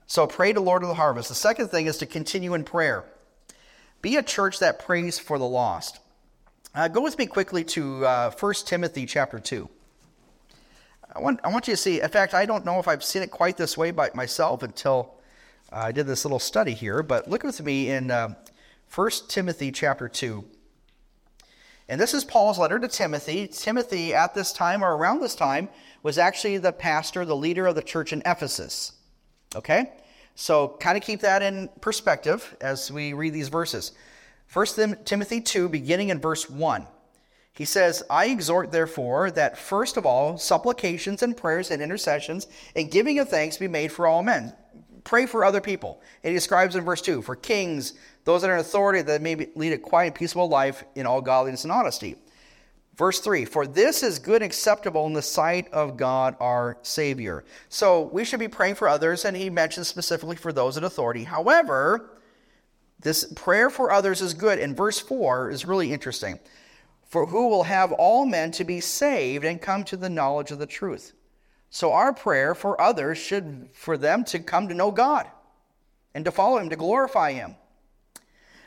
So 0.06 0.28
pray 0.28 0.52
to 0.52 0.60
Lord 0.60 0.82
of 0.82 0.88
the 0.88 0.94
harvest. 0.94 1.28
The 1.28 1.34
second 1.34 1.68
thing 1.68 1.86
is 1.86 1.98
to 1.98 2.06
continue 2.06 2.54
in 2.54 2.62
prayer. 2.62 3.04
Be 4.02 4.16
a 4.16 4.22
church 4.22 4.58
that 4.60 4.78
prays 4.78 5.18
for 5.18 5.38
the 5.38 5.46
lost. 5.46 6.00
Uh, 6.74 6.88
go 6.88 7.02
with 7.02 7.18
me 7.18 7.26
quickly 7.26 7.64
to 7.64 8.06
uh, 8.06 8.30
1 8.30 8.54
Timothy 8.64 9.04
chapter 9.04 9.38
2. 9.38 9.68
I 11.14 11.18
want, 11.18 11.40
I 11.42 11.48
want 11.48 11.66
you 11.68 11.74
to 11.74 11.76
see, 11.76 12.00
in 12.00 12.08
fact, 12.08 12.32
I 12.32 12.46
don't 12.46 12.64
know 12.64 12.78
if 12.78 12.88
I've 12.88 13.04
seen 13.04 13.22
it 13.22 13.30
quite 13.30 13.56
this 13.56 13.76
way 13.76 13.90
by 13.90 14.10
myself 14.14 14.62
until 14.62 15.16
I 15.72 15.92
did 15.92 16.06
this 16.06 16.24
little 16.24 16.38
study 16.38 16.72
here, 16.72 17.02
but 17.02 17.28
look 17.28 17.42
with 17.42 17.60
me 17.62 17.90
in 17.90 18.10
uh, 18.10 18.34
1 18.94 19.10
Timothy 19.28 19.70
chapter 19.72 20.08
2. 20.08 20.44
And 21.88 22.00
this 22.00 22.14
is 22.14 22.24
Paul's 22.24 22.58
letter 22.58 22.78
to 22.78 22.88
Timothy. 22.88 23.48
Timothy, 23.48 24.14
at 24.14 24.32
this 24.32 24.52
time 24.52 24.84
or 24.84 24.96
around 24.96 25.20
this 25.20 25.34
time, 25.34 25.68
was 26.02 26.16
actually 26.16 26.56
the 26.58 26.72
pastor, 26.72 27.24
the 27.24 27.36
leader 27.36 27.66
of 27.66 27.74
the 27.74 27.82
church 27.82 28.12
in 28.12 28.22
Ephesus. 28.24 28.92
Okay? 29.56 29.92
So, 30.40 30.76
kind 30.80 30.96
of 30.96 31.02
keep 31.02 31.20
that 31.20 31.42
in 31.42 31.68
perspective 31.82 32.56
as 32.62 32.90
we 32.90 33.12
read 33.12 33.34
these 33.34 33.48
verses. 33.48 33.92
1 34.52 35.04
Timothy 35.04 35.40
2, 35.40 35.68
beginning 35.68 36.08
in 36.08 36.18
verse 36.18 36.48
1. 36.48 36.86
He 37.52 37.66
says, 37.66 38.02
I 38.08 38.28
exhort, 38.28 38.72
therefore, 38.72 39.30
that 39.32 39.58
first 39.58 39.98
of 39.98 40.06
all, 40.06 40.38
supplications 40.38 41.22
and 41.22 41.36
prayers 41.36 41.70
and 41.70 41.82
intercessions 41.82 42.46
and 42.74 42.90
giving 42.90 43.18
of 43.18 43.28
thanks 43.28 43.58
be 43.58 43.68
made 43.68 43.92
for 43.92 44.06
all 44.06 44.22
men 44.22 44.54
pray 45.04 45.26
for 45.26 45.44
other 45.44 45.60
people. 45.60 46.00
And 46.22 46.30
he 46.30 46.36
describes 46.36 46.76
in 46.76 46.84
verse 46.84 47.02
2 47.02 47.22
for 47.22 47.36
kings, 47.36 47.94
those 48.24 48.42
that 48.42 48.50
are 48.50 48.54
in 48.54 48.60
authority, 48.60 49.02
that 49.02 49.22
may 49.22 49.48
lead 49.54 49.72
a 49.72 49.78
quiet 49.78 50.14
peaceable 50.14 50.48
life 50.48 50.84
in 50.94 51.06
all 51.06 51.20
godliness 51.20 51.64
and 51.64 51.72
honesty. 51.72 52.16
Verse 53.00 53.18
3 53.18 53.46
For 53.46 53.66
this 53.66 54.02
is 54.02 54.18
good 54.18 54.42
and 54.42 54.44
acceptable 54.50 55.06
in 55.06 55.14
the 55.14 55.22
sight 55.22 55.72
of 55.72 55.96
God 55.96 56.36
our 56.38 56.76
Savior. 56.82 57.44
So 57.70 58.02
we 58.12 58.26
should 58.26 58.40
be 58.40 58.46
praying 58.46 58.74
for 58.74 58.88
others, 58.88 59.24
and 59.24 59.34
he 59.34 59.48
mentions 59.48 59.88
specifically 59.88 60.36
for 60.36 60.52
those 60.52 60.76
in 60.76 60.84
authority. 60.84 61.24
However, 61.24 62.10
this 63.00 63.24
prayer 63.32 63.70
for 63.70 63.90
others 63.90 64.20
is 64.20 64.34
good. 64.34 64.58
And 64.58 64.76
verse 64.76 64.98
4 64.98 65.48
is 65.48 65.64
really 65.64 65.94
interesting. 65.94 66.40
For 67.06 67.24
who 67.24 67.48
will 67.48 67.62
have 67.62 67.90
all 67.92 68.26
men 68.26 68.50
to 68.50 68.64
be 68.64 68.80
saved 68.80 69.46
and 69.46 69.62
come 69.62 69.82
to 69.84 69.96
the 69.96 70.10
knowledge 70.10 70.50
of 70.50 70.58
the 70.58 70.66
truth? 70.66 71.14
So 71.70 71.92
our 71.92 72.12
prayer 72.12 72.54
for 72.54 72.78
others 72.78 73.16
should 73.16 73.70
for 73.72 73.96
them 73.96 74.24
to 74.24 74.40
come 74.40 74.68
to 74.68 74.74
know 74.74 74.90
God 74.90 75.26
and 76.14 76.22
to 76.26 76.30
follow 76.30 76.58
Him, 76.58 76.68
to 76.68 76.76
glorify 76.76 77.32
Him. 77.32 77.56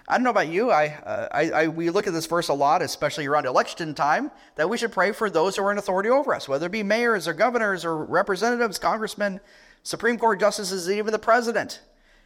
I 0.08 0.16
don't 0.16 0.24
know 0.24 0.32
about 0.32 0.50
you. 0.50 0.70
I, 0.70 0.88
uh, 0.88 1.28
I, 1.32 1.50
I, 1.52 1.68
we 1.70 1.90
look 1.90 2.08
at 2.08 2.14
this 2.14 2.26
verse 2.26 2.50
a 2.50 2.54
lot, 2.54 2.82
especially 2.82 3.26
around 3.26 3.46
election 3.46 3.94
time, 3.94 4.32
that 4.56 4.70
we 4.70 4.78
should 4.78 4.92
pray 4.92 5.14
for 5.14 5.30
those 5.30 5.56
who 5.56 5.64
are 5.64 5.72
in 5.72 5.78
authority 5.78 6.10
over 6.10 6.34
us, 6.34 6.48
whether 6.48 6.66
it 6.66 6.72
be 6.74 6.84
mayors 6.84 7.28
or 7.28 7.34
governors 7.34 7.86
or 7.86 8.04
representatives, 8.04 8.78
congressmen, 8.78 9.40
Supreme 9.84 10.18
Court 10.18 10.40
justices, 10.40 10.90
even 10.90 11.14
the 11.14 11.20
president. 11.20 11.82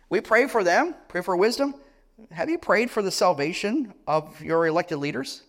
We 0.10 0.22
pray 0.22 0.48
for 0.48 0.63
them, 0.63 0.96
pray 1.08 1.22
for 1.22 1.36
wisdom. 1.36 1.76
Have 2.32 2.50
you 2.50 2.58
prayed 2.58 2.90
for 2.90 3.04
the 3.04 3.12
salvation 3.12 3.94
of 4.08 4.42
your 4.42 4.66
elected 4.66 4.98
leaders? 4.98 5.44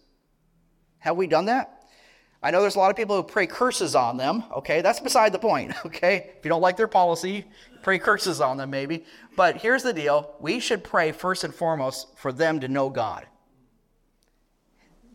Have 0.98 1.16
we 1.16 1.26
done 1.26 1.46
that? 1.46 1.77
I 2.42 2.50
know 2.50 2.60
there's 2.60 2.76
a 2.76 2.78
lot 2.78 2.90
of 2.90 2.96
people 2.96 3.16
who 3.16 3.22
pray 3.24 3.46
curses 3.46 3.94
on 3.94 4.16
them. 4.16 4.44
Okay, 4.56 4.80
that's 4.80 5.00
beside 5.00 5.32
the 5.32 5.38
point. 5.38 5.74
Okay, 5.86 6.30
if 6.38 6.44
you 6.44 6.48
don't 6.48 6.60
like 6.60 6.76
their 6.76 6.88
policy, 6.88 7.44
pray 7.82 7.98
curses 7.98 8.40
on 8.40 8.56
them 8.56 8.70
maybe. 8.70 9.04
But 9.36 9.56
here's 9.56 9.82
the 9.82 9.92
deal 9.92 10.34
we 10.40 10.60
should 10.60 10.84
pray 10.84 11.12
first 11.12 11.44
and 11.44 11.54
foremost 11.54 12.16
for 12.16 12.32
them 12.32 12.60
to 12.60 12.68
know 12.68 12.90
God. 12.90 13.26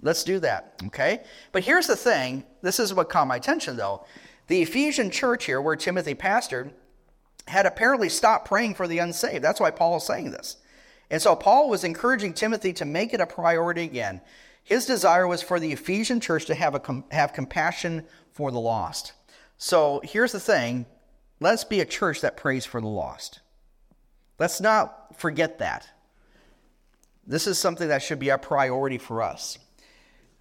Let's 0.02 0.24
do 0.24 0.40
that, 0.40 0.82
okay? 0.88 1.24
But 1.54 1.64
here's 1.64 1.88
the 1.88 1.96
thing 1.96 2.44
this 2.62 2.80
is 2.80 2.94
what 2.94 3.10
caught 3.10 3.28
my 3.28 3.38
attention, 3.38 3.78
though. 3.78 4.06
The 4.48 4.62
Ephesian 4.62 5.10
church 5.10 5.46
here, 5.46 5.62
where 5.62 5.78
Timothy 5.78 6.14
pastored, 6.14 6.74
had 7.48 7.66
apparently 7.66 8.10
stopped 8.10 8.48
praying 8.48 8.76
for 8.76 8.88
the 8.88 9.00
unsaved. 9.00 9.44
That's 9.44 9.62
why 9.62 9.72
Paul 9.72 9.98
is 9.98 10.06
saying 10.06 10.32
this. 10.32 10.58
And 11.10 11.22
so 11.22 11.36
Paul 11.36 11.70
was 11.70 11.84
encouraging 11.84 12.34
Timothy 12.34 12.74
to 12.74 12.86
make 12.86 13.14
it 13.14 13.22
a 13.22 13.28
priority 13.28 13.84
again. 13.84 14.22
His 14.64 14.86
desire 14.86 15.28
was 15.28 15.42
for 15.42 15.60
the 15.60 15.74
Ephesian 15.74 16.20
church 16.20 16.46
to 16.46 16.56
have, 16.56 16.76
a, 16.76 17.04
have 17.12 17.34
compassion 17.34 18.06
for 18.32 18.52
the 18.52 18.60
lost. 18.60 19.14
So 19.58 20.02
here's 20.04 20.32
the 20.32 20.40
thing 20.40 20.86
let's 21.40 21.64
be 21.64 21.82
a 21.82 21.86
church 21.86 22.22
that 22.22 22.38
prays 22.38 22.66
for 22.66 22.80
the 22.80 22.88
lost. 22.88 23.42
Let's 24.40 24.62
not 24.62 25.18
forget 25.18 25.60
that. 25.60 25.88
This 27.26 27.48
is 27.48 27.58
something 27.58 27.88
that 27.88 28.02
should 28.02 28.20
be 28.20 28.30
a 28.30 28.38
priority 28.38 28.98
for 28.98 29.22
us. 29.22 29.58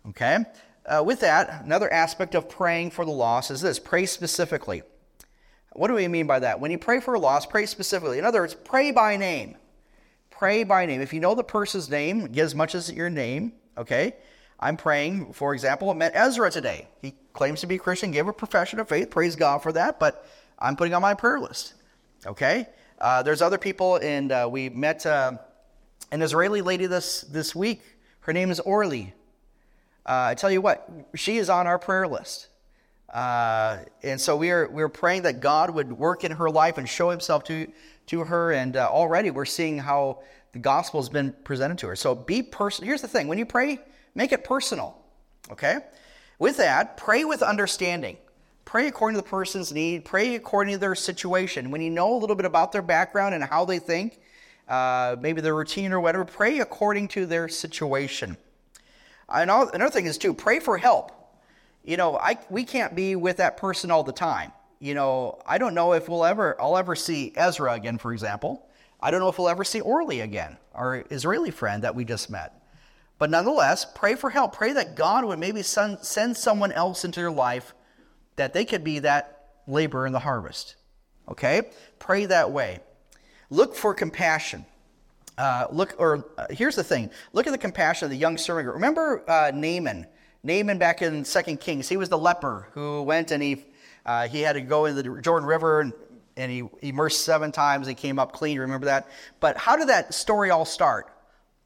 Okay? 0.09 0.39
Uh, 0.85 1.03
with 1.05 1.21
that, 1.21 1.65
another 1.65 1.93
aspect 1.93 2.35
of 2.35 2.49
praying 2.49 2.91
for 2.91 3.05
the 3.05 3.13
lost 3.13 3.51
is 3.51 3.61
this 3.61 3.79
pray 3.79 4.07
specifically. 4.07 4.83
What 5.75 5.89
do 5.89 5.95
we 5.95 6.09
mean 6.09 6.27
by 6.27 6.41
that? 6.41 6.61
When 6.61 6.71
you 6.71 6.79
pray 6.79 7.01
for 7.01 7.15
a 7.15 7.21
lost, 7.21 7.51
pray 7.51 7.67
specifically. 7.67 8.19
In 8.19 8.25
other 8.25 8.41
words, 8.41 8.55
pray 8.55 8.91
by 8.91 9.17
name. 9.17 9.57
Pray 10.31 10.65
by 10.65 10.87
name. 10.87 11.01
If 11.01 11.13
you 11.13 11.21
know 11.21 11.35
the 11.35 11.45
person's 11.45 11.89
name, 11.89 12.27
get 12.27 12.45
as 12.45 12.55
much 12.55 12.75
as 12.75 12.93
your 12.93 13.09
name, 13.09 13.53
okay? 13.77 14.15
I'm 14.61 14.77
praying, 14.77 15.33
for 15.33 15.55
example, 15.55 15.91
I 15.91 15.95
met 15.95 16.13
Ezra 16.15 16.51
today. 16.51 16.89
He 17.01 17.15
claims 17.33 17.61
to 17.63 17.67
be 17.67 17.77
a 17.77 17.79
Christian, 17.79 18.11
gave 18.11 18.29
a 18.29 18.33
profession 18.33 18.79
of 18.79 18.89
faith. 18.89 19.11
Praise 19.11 19.35
God 19.35 19.59
for 19.63 19.73
that, 19.73 19.99
but 19.99 20.27
I'm 20.59 20.77
putting 20.77 20.95
on 20.95 21.03
my 21.03 21.15
prayer 21.15 21.41
list, 21.41 21.75
okay? 22.25 22.69
Uh, 23.01 23.23
there's 23.23 23.43
other 23.43 23.59
people, 23.59 23.97
and 23.97 24.31
uh, 24.31 24.49
we 24.51 24.69
met 24.69 25.05
uh, 25.05 25.33
an 26.13 26.23
Israeli 26.23 26.63
lady 26.63 26.87
this, 26.87 27.23
this 27.23 27.55
week. 27.55 27.83
Her 28.21 28.33
name 28.33 28.51
is 28.51 28.61
Orly. 28.61 29.15
Uh, 30.07 30.31
I 30.31 30.35
tell 30.35 30.51
you 30.51 30.61
what, 30.61 30.89
she 31.15 31.39
is 31.39 31.51
on 31.51 31.67
our 31.67 31.79
prayer 31.79 32.07
list. 32.07 32.49
Uh, 33.13 33.79
and 34.03 34.21
so 34.21 34.37
we 34.37 34.51
are 34.51 34.69
we're 34.71 34.89
praying 34.89 35.23
that 35.23 35.41
God 35.41 35.71
would 35.71 35.93
work 35.93 36.25
in 36.25 36.33
her 36.33 36.49
life 36.49 36.79
and 36.79 36.89
show 36.89 37.11
Himself 37.11 37.45
to 37.45 37.71
to 38.07 38.25
her. 38.25 38.53
And 38.53 38.77
uh, 38.77 38.89
already 38.91 39.31
we're 39.31 39.45
seeing 39.45 39.79
how 39.79 40.23
the 40.53 40.59
gospel 40.59 41.01
has 41.01 41.09
been 41.09 41.35
presented 41.45 41.79
to 41.79 41.89
her. 41.89 41.97
So 41.97 42.15
be 42.15 42.43
personal. 42.43 42.89
Here's 42.89 43.03
the 43.03 43.09
thing: 43.09 43.29
when 43.29 43.39
you 43.39 43.47
pray, 43.47 43.81
make 44.15 44.33
it 44.33 44.45
personal. 44.45 44.97
Okay. 45.51 45.79
With 46.39 46.57
that, 46.57 46.97
pray 46.97 47.25
with 47.25 47.43
understanding. 47.43 48.17
Pray 48.65 48.87
according 48.89 49.17
to 49.19 49.23
the 49.23 49.29
person's 49.29 49.73
need. 49.73 50.05
Pray 50.05 50.35
according 50.35 50.75
to 50.75 50.79
their 50.79 50.95
situation. 50.95 51.71
When 51.71 51.81
you 51.81 51.91
know 51.91 52.15
a 52.15 52.19
little 52.19 52.37
bit 52.37 52.47
about 52.47 52.73
their 52.73 52.83
background 52.83 53.35
and 53.35 53.45
how 53.45 53.65
they 53.65 53.79
think, 53.79 54.19
uh, 54.69 55.17
maybe 55.21 55.41
their 55.41 55.55
routine 55.55 55.93
or 55.93 56.01
whatever, 56.01 56.25
pray 56.25 56.61
according 56.61 57.09
to 57.09 57.27
their 57.27 57.49
situation. 57.49 58.37
And 59.29 59.51
Another 59.51 59.91
thing 59.91 60.07
is 60.07 60.19
too, 60.19 60.33
pray 60.33 60.59
for 60.59 60.79
help 60.79 61.13
you 61.85 61.97
know, 61.97 62.17
I, 62.17 62.39
we 62.49 62.65
can't 62.65 62.95
be 62.95 63.17
with 63.17 63.39
that 63.39 63.57
person 63.57 63.91
all 63.91 64.05
the 64.05 64.13
time. 64.13 64.53
You 64.79 64.95
know, 64.95 65.41
I 65.47 65.59
don't 65.59 65.75
know 65.75 65.93
if 65.93 66.09
we'll 66.09 66.25
ever, 66.25 66.61
I'll 66.61 66.77
ever 66.77 66.95
see 66.95 67.33
Ezra 67.37 67.73
again, 67.73 67.99
for 67.99 68.13
example. 68.13 68.67
I 69.03 69.11
don't 69.11 69.21
know 69.21 69.29
if 69.29 69.39
we'll 69.39 69.49
ever 69.49 69.65
see 69.65 69.81
Orly 69.81 70.21
again, 70.21 70.57
our 70.75 71.05
Israeli 71.11 71.51
friend 71.51 71.83
that 71.83 71.95
we 71.95 72.05
just 72.05 72.31
met. 72.31 72.55
But 73.19 73.31
nonetheless, 73.31 73.85
pray 73.95 74.15
for 74.15 74.31
help. 74.31 74.55
Pray 74.55 74.73
that 74.73 74.97
God 74.97 75.25
would 75.25 75.39
maybe 75.39 75.63
send 75.63 76.37
someone 76.37 76.73
else 76.73 77.05
into 77.05 77.21
your 77.21 77.31
life 77.31 77.75
that 78.37 78.53
they 78.53 78.65
could 78.65 78.85
be 78.85 79.01
that 79.01 79.49
labor 79.67 80.07
in 80.07 80.13
the 80.13 80.19
harvest. 80.21 80.77
Okay? 81.29 81.63
Pray 81.99 82.27
that 82.27 82.51
way. 82.51 82.81
Look 83.51 83.75
for 83.75 83.95
compassion. 83.95 84.65
Uh, 85.39 85.67
look, 85.71 85.95
or 85.99 86.25
uh, 86.39 86.47
here's 86.51 86.77
the 86.77 86.85
thing 86.85 87.11
look 87.33 87.47
at 87.47 87.53
the 87.53 87.59
compassion 87.59 88.07
of 88.07 88.11
the 88.11 88.17
young 88.17 88.37
servant. 88.37 88.75
Remember 88.75 89.25
uh, 89.29 89.51
Naaman 89.55 90.07
Naaman 90.45 90.79
back 90.79 91.03
in 91.03 91.25
Second 91.25 91.61
Kings, 91.61 91.89
he 91.89 91.97
was 91.97 92.09
the 92.09 92.19
leper 92.19 92.69
who 92.73 93.03
went 93.03 93.31
and 93.31 93.43
he, 93.43 93.65
uh, 94.05 94.27
he 94.27 94.41
had 94.41 94.55
to 94.55 94.61
go 94.61 94.87
in 94.87 94.97
the 94.97 95.21
Jordan 95.21 95.47
River 95.47 95.81
and, 95.81 95.93
and 96.43 96.51
he 96.51 96.89
immersed 96.89 97.25
seven 97.25 97.53
times 97.53 97.87
and 97.87 97.97
came 97.97 98.19
up 98.19 98.33
clean. 98.33 98.59
Remember 98.59 98.87
that? 98.87 99.09
But 99.39 99.57
how 99.57 99.77
did 99.77 99.89
that 99.89 100.13
story 100.13 100.51
all 100.51 100.65
start? 100.65 101.07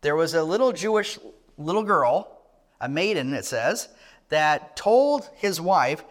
There 0.03 0.15
was 0.15 0.35
a 0.35 0.45
little 0.45 0.73
Jewish 0.73 1.19
little 1.57 1.83
girl, 1.83 2.43
a 2.79 2.89
maiden, 2.89 3.33
it 3.33 3.47
says, 3.47 3.89
that 4.29 4.77
told 4.77 5.29
his 5.37 5.61
wife, 5.61 6.05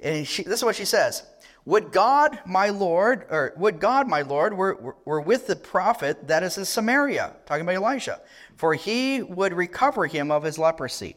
and 0.00 0.26
she, 0.26 0.44
this 0.44 0.60
is 0.60 0.64
what 0.64 0.76
she 0.76 0.84
says 0.84 1.24
Would 1.64 1.90
God, 1.90 2.38
my 2.46 2.68
Lord, 2.68 3.26
or 3.30 3.52
would 3.56 3.80
God, 3.80 4.06
my 4.06 4.22
Lord, 4.22 4.56
were, 4.56 4.94
were, 5.04 5.20
with 5.20 5.48
the 5.48 5.56
prophet 5.56 6.28
that 6.28 6.44
is 6.44 6.56
in 6.56 6.64
Samaria, 6.64 7.32
talking 7.46 7.62
about 7.62 7.74
Elisha, 7.74 8.20
for 8.54 8.74
he 8.74 9.22
would 9.22 9.52
recover 9.52 10.06
him 10.06 10.30
of 10.30 10.44
his 10.44 10.56
leprosy. 10.56 11.16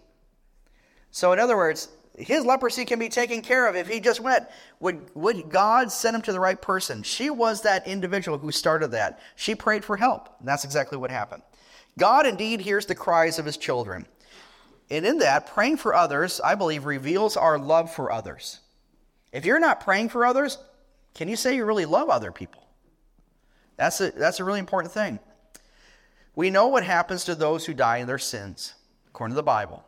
So, 1.12 1.32
in 1.32 1.40
other 1.40 1.58
words, 1.58 1.90
his 2.18 2.44
leprosy 2.44 2.84
can 2.84 2.98
be 2.98 3.10
taken 3.10 3.42
care 3.42 3.68
of 3.68 3.76
if 3.76 3.88
he 3.88 4.00
just 4.00 4.20
went. 4.20 4.48
Would, 4.80 5.12
would 5.14 5.50
God 5.50 5.92
send 5.92 6.16
him 6.16 6.24
to 6.24 6.32
the 6.32 6.40
right 6.40 6.60
person? 6.60 7.04
She 7.04 7.30
was 7.30 7.62
that 7.62 7.88
individual 7.88 8.40
who 8.40 8.52
started 8.52 8.88
that. 8.90 9.20
She 9.36 9.54
prayed 9.54 9.86
for 9.86 9.98
help. 9.98 10.30
And 10.40 10.48
that's 10.48 10.66
exactly 10.66 10.98
what 10.98 11.12
happened. 11.12 11.44
God 11.98 12.26
indeed 12.26 12.62
hears 12.62 12.88
the 12.88 12.96
cries 12.96 13.38
of 13.38 13.46
his 13.46 13.58
children. 13.58 14.08
And 14.90 15.06
in 15.06 15.20
that, 15.20 15.48
praying 15.48 15.78
for 15.78 15.94
others, 15.94 16.42
I 16.42 16.56
believe, 16.56 16.86
reveals 16.86 17.38
our 17.38 17.60
love 17.60 17.94
for 17.94 18.12
others. 18.12 18.62
If 19.32 19.46
you're 19.46 19.60
not 19.60 19.82
praying 19.82 20.10
for 20.10 20.26
others, 20.26 20.58
can 21.14 21.28
you 21.28 21.36
say 21.36 21.56
you 21.56 21.66
really 21.66 21.86
love 21.86 22.10
other 22.10 22.32
people? 22.32 22.64
That's 23.76 24.02
a, 24.02 24.12
that's 24.12 24.40
a 24.40 24.44
really 24.44 24.60
important 24.60 24.92
thing. 24.92 25.20
We 26.36 26.50
know 26.50 26.68
what 26.68 26.84
happens 26.84 27.26
to 27.26 27.36
those 27.36 27.66
who 27.66 27.74
die 27.74 27.98
in 27.98 28.08
their 28.08 28.18
sins, 28.18 28.74
according 29.08 29.34
to 29.34 29.36
the 29.36 29.44
Bible. 29.44 29.84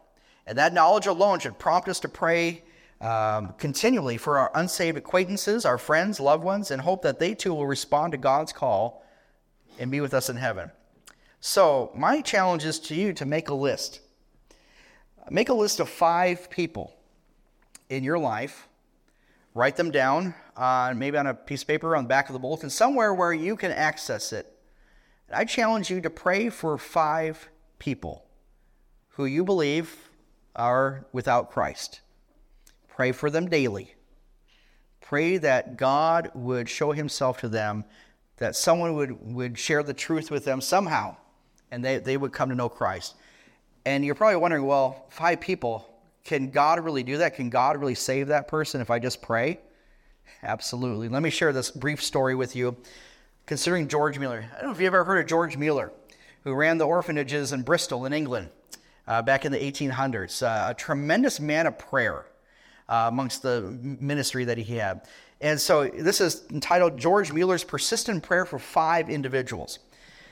And 0.49 0.57
that 0.57 0.73
knowledge 0.73 1.05
alone 1.05 1.37
should 1.37 1.59
prompt 1.59 1.87
us 1.89 1.99
to 1.99 2.09
pray 2.09 2.63
um, 3.01 3.53
continually 3.59 4.17
for 4.17 4.39
our 4.39 4.49
unsaved 4.55 4.97
acquaintances, 4.97 5.63
our 5.63 5.77
friends, 5.77 6.19
loved 6.19 6.43
ones, 6.43 6.71
and 6.71 6.81
hope 6.81 7.03
that 7.03 7.19
they 7.19 7.35
too 7.35 7.53
will 7.53 7.67
respond 7.67 8.13
to 8.13 8.17
God's 8.17 8.51
call 8.51 9.05
and 9.77 9.91
be 9.91 10.01
with 10.01 10.11
us 10.11 10.27
in 10.27 10.37
heaven. 10.37 10.71
So, 11.39 11.91
my 11.93 12.21
challenge 12.21 12.65
is 12.65 12.79
to 12.79 12.95
you 12.95 13.13
to 13.13 13.27
make 13.27 13.49
a 13.49 13.53
list. 13.53 13.99
Make 15.29 15.49
a 15.49 15.53
list 15.53 15.79
of 15.79 15.87
five 15.87 16.49
people 16.49 16.95
in 17.87 18.03
your 18.03 18.17
life. 18.17 18.67
Write 19.53 19.75
them 19.75 19.91
down, 19.91 20.33
uh, 20.57 20.95
maybe 20.95 21.15
on 21.15 21.27
a 21.27 21.35
piece 21.35 21.61
of 21.61 21.67
paper 21.67 21.95
on 21.95 22.05
the 22.05 22.09
back 22.09 22.27
of 22.27 22.33
the 22.33 22.39
bulletin, 22.39 22.71
somewhere 22.71 23.13
where 23.13 23.33
you 23.33 23.55
can 23.55 23.71
access 23.71 24.33
it. 24.33 24.51
I 25.31 25.45
challenge 25.45 25.91
you 25.91 26.01
to 26.01 26.09
pray 26.09 26.49
for 26.49 26.75
five 26.79 27.49
people 27.77 28.25
who 29.09 29.25
you 29.25 29.43
believe 29.43 30.08
are 30.55 31.05
without 31.11 31.51
Christ. 31.51 32.01
Pray 32.87 33.11
for 33.11 33.29
them 33.29 33.47
daily. 33.47 33.95
Pray 35.01 35.37
that 35.37 35.77
God 35.77 36.31
would 36.35 36.69
show 36.69 36.91
himself 36.91 37.39
to 37.39 37.49
them, 37.49 37.85
that 38.37 38.55
someone 38.55 38.93
would, 38.95 39.33
would 39.33 39.57
share 39.57 39.83
the 39.83 39.93
truth 39.93 40.29
with 40.29 40.45
them 40.45 40.61
somehow, 40.61 41.15
and 41.71 41.83
they, 41.83 41.97
they 41.97 42.17
would 42.17 42.33
come 42.33 42.49
to 42.49 42.55
know 42.55 42.69
Christ. 42.69 43.15
And 43.85 44.05
you're 44.05 44.15
probably 44.15 44.35
wondering, 44.35 44.65
well, 44.65 45.05
five 45.09 45.39
people, 45.39 45.87
can 46.23 46.51
God 46.51 46.83
really 46.83 47.03
do 47.03 47.17
that? 47.17 47.35
Can 47.35 47.49
God 47.49 47.77
really 47.77 47.95
save 47.95 48.27
that 48.27 48.47
person 48.47 48.81
if 48.81 48.91
I 48.91 48.99
just 48.99 49.21
pray? 49.21 49.59
Absolutely. 50.43 51.09
Let 51.09 51.23
me 51.23 51.29
share 51.29 51.53
this 51.53 51.71
brief 51.71 52.03
story 52.03 52.35
with 52.35 52.55
you 52.55 52.77
considering 53.45 53.87
George 53.87 54.19
Mueller. 54.19 54.45
I 54.51 54.57
don't 54.57 54.65
know 54.65 54.71
if 54.71 54.79
you've 54.79 54.93
ever 54.93 55.03
heard 55.03 55.19
of 55.21 55.27
George 55.27 55.57
Mueller, 55.57 55.91
who 56.43 56.53
ran 56.53 56.77
the 56.77 56.85
orphanages 56.85 57.51
in 57.51 57.63
Bristol 57.63 58.05
in 58.05 58.13
England 58.13 58.49
uh, 59.09 59.21
back 59.23 59.43
in 59.43 59.51
the 59.51 59.57
1800s. 59.57 60.43
Uh, 60.43 60.69
a 60.69 60.73
tremendous 60.73 61.39
man 61.39 61.67
of 61.67 61.77
prayer 61.77 62.27
uh, 62.87 63.05
amongst 63.07 63.41
the 63.41 63.61
ministry 63.81 64.45
that 64.45 64.57
he 64.57 64.77
had. 64.77 65.01
And 65.41 65.59
so 65.59 65.87
this 65.87 66.21
is 66.21 66.45
entitled 66.51 66.97
George 66.97 67.33
Mueller's 67.33 67.63
Persistent 67.63 68.23
Prayer 68.23 68.45
for 68.45 68.59
Five 68.59 69.09
Individuals. 69.09 69.79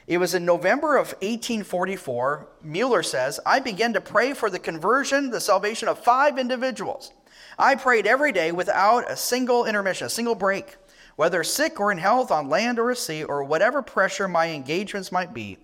It 0.06 0.20
was 0.20 0.36
in 0.36 0.46
November 0.46 0.96
of 0.96 1.08
1844, 1.16 2.48
Mueller 2.64 3.04
says, 3.04 3.42
I 3.46 3.60
began 3.60 3.92
to 3.94 4.00
pray 4.00 4.34
for 4.34 4.50
the 4.50 4.60
conversion, 4.60 5.32
the 5.32 5.42
salvation 5.42 5.90
of 5.90 6.00
five 6.00 6.38
individuals. 6.38 7.12
I 7.60 7.76
prayed 7.76 8.08
every 8.08 8.32
day 8.32 8.54
without 8.54 9.10
a 9.12 9.18
single 9.18 9.66
intermission, 9.66 10.08
a 10.08 10.10
single 10.10 10.36
break, 10.36 10.78
whether 11.18 11.44
sick 11.44 11.82
or 11.82 11.92
in 11.92 11.98
health, 11.98 12.32
on 12.32 12.48
land 12.48 12.80
or 12.80 12.92
at 12.92 13.00
sea, 13.00 13.24
or 13.24 13.44
whatever 13.44 13.82
pressure 13.82 14.30
my 14.30 14.50
engagements 14.52 15.12
might 15.12 15.34
be. 15.34 15.58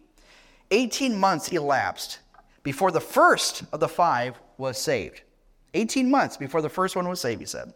18 0.71 1.15
months 1.15 1.49
elapsed 1.49 2.19
before 2.63 2.91
the 2.91 3.01
first 3.01 3.63
of 3.71 3.79
the 3.79 3.87
five 3.87 4.39
was 4.57 4.77
saved. 4.77 5.21
18 5.73 6.09
months 6.09 6.37
before 6.37 6.61
the 6.61 6.69
first 6.69 6.95
one 6.95 7.07
was 7.07 7.19
saved, 7.19 7.41
he 7.41 7.45
said. 7.45 7.73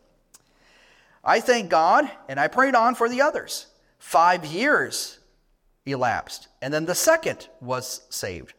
I 1.23 1.39
thank 1.41 1.69
God, 1.69 2.09
and 2.29 2.39
I 2.39 2.47
prayed 2.47 2.75
on 2.75 2.95
for 2.95 3.09
the 3.09 3.21
others. 3.21 3.67
Five 3.99 4.45
years 4.45 5.19
elapsed, 5.85 6.47
and 6.61 6.73
then 6.73 6.85
the 6.85 6.95
second 6.95 7.49
was 7.59 8.01
saved. 8.09 8.53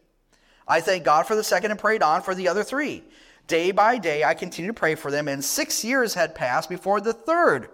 I 0.67 0.81
thank 0.81 1.03
God 1.03 1.25
for 1.25 1.35
the 1.35 1.43
second 1.43 1.71
and 1.71 1.79
prayed 1.79 2.03
on 2.03 2.21
for 2.21 2.35
the 2.35 2.47
other 2.47 2.63
three. 2.63 3.03
Day 3.47 3.71
by 3.71 3.97
day, 3.97 4.23
I 4.23 4.35
continued 4.35 4.75
to 4.75 4.79
pray 4.79 4.93
for 4.93 5.09
them, 5.09 5.27
and 5.27 5.43
six 5.43 5.83
years 5.83 6.13
had 6.13 6.35
passed 6.35 6.69
before 6.69 7.01
the 7.01 7.13
third 7.13 7.69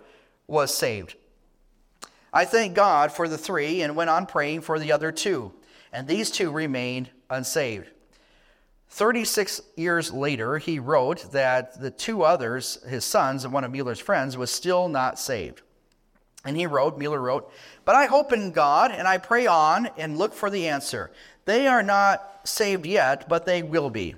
was 0.48 0.74
saved. 0.74 1.15
I 2.32 2.46
thank 2.46 2.74
God 2.76 3.12
for 3.12 3.28
the 3.28 3.38
three 3.38 3.82
and 3.82 3.96
went 3.96 4.10
on 4.10 4.26
praying 4.26 4.62
for 4.62 4.80
the 4.80 4.94
other 4.94 5.12
two, 5.12 5.54
and 5.91 6.08
these 6.08 6.32
two 6.32 6.52
remained 6.52 7.10
unsaved. 7.30 7.89
36 8.95 9.60
years 9.75 10.13
later, 10.13 10.58
he 10.58 10.79
wrote 10.79 11.29
that 11.34 11.81
the 11.81 11.91
two 11.91 12.23
others, 12.23 12.81
his 12.88 13.03
sons 13.03 13.43
and 13.43 13.51
one 13.51 13.65
of 13.65 13.71
Mueller's 13.73 13.99
friends, 13.99 14.38
was 14.38 14.49
still 14.49 14.88
not 14.88 15.19
saved. 15.19 15.62
And 16.45 16.55
he 16.55 16.65
wrote, 16.65 16.97
Mueller 16.97 17.19
wrote, 17.19 17.51
But 17.84 17.95
I 17.95 18.05
hope 18.05 18.31
in 18.31 18.53
God, 18.53 18.91
and 18.91 19.05
I 19.05 19.17
pray 19.17 19.47
on 19.47 19.89
and 19.97 20.17
look 20.17 20.34
for 20.34 20.49
the 20.49 20.69
answer. 20.69 21.12
They 21.43 21.67
are 21.67 21.84
not 21.84 22.47
saved 22.47 22.86
yet, 22.86 23.27
but 23.27 23.45
they 23.45 23.63
will 23.63 23.89
be. 23.89 24.15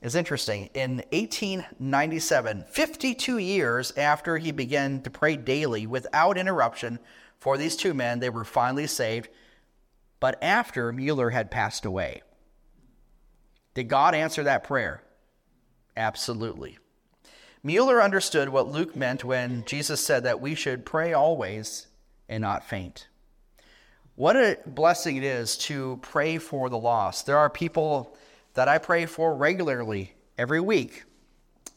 It's 0.00 0.14
interesting. 0.14 0.70
In 0.72 1.04
1897, 1.12 2.64
52 2.70 3.36
years 3.36 3.92
after 3.98 4.38
he 4.38 4.52
began 4.52 5.02
to 5.02 5.10
pray 5.10 5.36
daily 5.36 5.86
without 5.86 6.38
interruption 6.38 6.98
for 7.38 7.58
these 7.58 7.76
two 7.76 7.92
men, 7.92 8.20
they 8.20 8.30
were 8.30 8.42
finally 8.42 8.86
saved, 8.86 9.28
but 10.18 10.42
after 10.42 10.94
Mueller 10.94 11.28
had 11.28 11.50
passed 11.50 11.84
away. 11.84 12.22
Did 13.74 13.88
God 13.88 14.14
answer 14.14 14.44
that 14.44 14.64
prayer? 14.64 15.02
Absolutely. 15.96 16.78
Mueller 17.62 18.02
understood 18.02 18.48
what 18.48 18.68
Luke 18.68 18.96
meant 18.96 19.24
when 19.24 19.64
Jesus 19.66 20.04
said 20.04 20.24
that 20.24 20.40
we 20.40 20.54
should 20.54 20.84
pray 20.84 21.12
always 21.12 21.86
and 22.28 22.40
not 22.40 22.64
faint. 22.64 23.06
What 24.16 24.36
a 24.36 24.58
blessing 24.66 25.16
it 25.16 25.22
is 25.22 25.56
to 25.58 25.98
pray 26.02 26.38
for 26.38 26.68
the 26.68 26.78
lost. 26.78 27.24
There 27.26 27.38
are 27.38 27.48
people 27.48 28.16
that 28.54 28.68
I 28.68 28.78
pray 28.78 29.06
for 29.06 29.34
regularly 29.34 30.12
every 30.36 30.60
week 30.60 31.04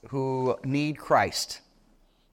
who 0.10 0.58
need 0.64 0.98
Christ 0.98 1.62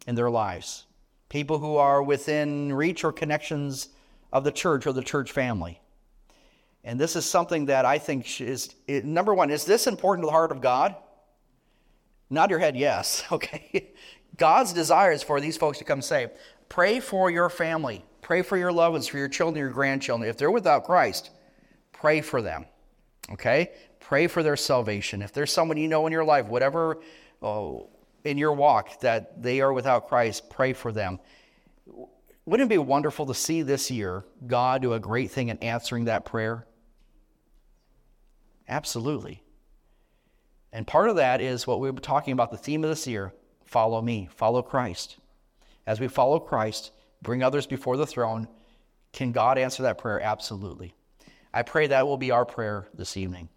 in 0.07 0.15
their 0.15 0.31
lives. 0.31 0.87
People 1.29 1.59
who 1.59 1.77
are 1.77 2.03
within 2.03 2.73
reach 2.73 3.05
or 3.05 3.13
connections 3.13 3.91
of 4.33 4.45
the 4.45 4.53
church 4.53 4.87
or 4.87 4.93
the 4.93 5.03
church 5.03 5.31
family. 5.31 5.82
And 6.85 6.99
this 6.99 7.15
is 7.15 7.25
something 7.25 7.67
that 7.67 7.85
I 7.85 7.99
think 7.99 8.41
is 8.41 8.75
number 8.89 9.35
one, 9.35 9.51
is 9.51 9.65
this 9.65 9.87
important 9.87 10.25
to 10.25 10.27
the 10.27 10.33
heart 10.33 10.51
of 10.51 10.61
God? 10.61 10.97
Nod 12.29 12.51
your 12.51 12.59
head, 12.59 12.77
yes. 12.77 13.25
Okay. 13.33 13.91
God's 14.39 14.73
desire 14.73 15.13
is 15.13 15.23
for 15.23 15.41
these 15.41 15.59
folks 15.59 15.79
to 15.79 15.85
come 15.85 16.01
say, 16.01 16.31
Pray 16.71 17.01
for 17.01 17.31
your 17.31 17.51
family. 17.51 18.03
Pray 18.23 18.41
for 18.41 18.57
your 18.57 18.73
loved 18.73 18.93
ones, 18.93 19.07
for 19.07 19.19
your 19.19 19.29
children, 19.29 19.61
your 19.61 19.71
grandchildren. 19.71 20.29
If 20.29 20.39
they're 20.39 20.51
without 20.51 20.85
Christ, 20.85 21.31
pray 21.93 22.23
for 22.23 22.41
them. 22.41 22.65
Okay? 23.31 23.73
Pray 24.01 24.27
for 24.27 24.43
their 24.43 24.57
salvation. 24.57 25.21
If 25.21 25.33
there's 25.33 25.53
someone 25.53 25.77
you 25.77 25.89
know 25.89 26.07
in 26.07 26.13
your 26.13 26.25
life, 26.25 26.47
whatever 26.47 27.01
oh, 27.43 27.91
in 28.25 28.39
your 28.39 28.53
walk, 28.53 29.01
that 29.01 29.43
they 29.43 29.61
are 29.61 29.73
without 29.73 30.09
Christ, 30.09 30.49
pray 30.49 30.73
for 30.73 30.93
them. 30.93 31.19
Wouldn't 32.47 32.69
it 32.69 32.75
be 32.75 32.79
wonderful 32.79 33.27
to 33.27 33.35
see 33.35 33.63
this 33.63 33.91
year 33.91 34.25
God 34.47 34.83
do 34.83 34.95
a 34.95 35.01
great 35.01 35.31
thing 35.31 35.49
in 35.49 35.59
answering 35.59 36.07
that 36.07 36.25
prayer? 36.25 36.67
Absolutely. 38.69 39.43
And 40.73 40.87
part 40.87 41.11
of 41.11 41.17
that 41.17 41.41
is 41.41 41.67
what 41.67 41.81
we 41.81 41.91
were 41.91 42.01
talking 42.01 42.33
about 42.33 42.51
the 42.51 42.57
theme 42.57 42.83
of 42.85 42.91
this 42.91 43.07
year 43.07 43.33
follow 43.65 44.03
me, 44.03 44.29
follow 44.35 44.63
Christ. 44.63 45.17
As 45.87 45.99
we 45.99 46.09
follow 46.09 46.39
Christ, 46.39 46.93
bring 47.23 47.43
others 47.43 47.67
before 47.67 47.97
the 47.97 48.07
throne, 48.07 48.49
can 49.13 49.33
God 49.33 49.59
answer 49.59 49.83
that 49.85 49.99
prayer? 49.99 50.21
Absolutely. 50.21 50.95
I 51.53 51.63
pray 51.63 51.87
that 51.89 52.07
will 52.07 52.17
be 52.17 52.31
our 52.31 52.45
prayer 52.45 52.89
this 52.95 53.17
evening. 53.17 53.49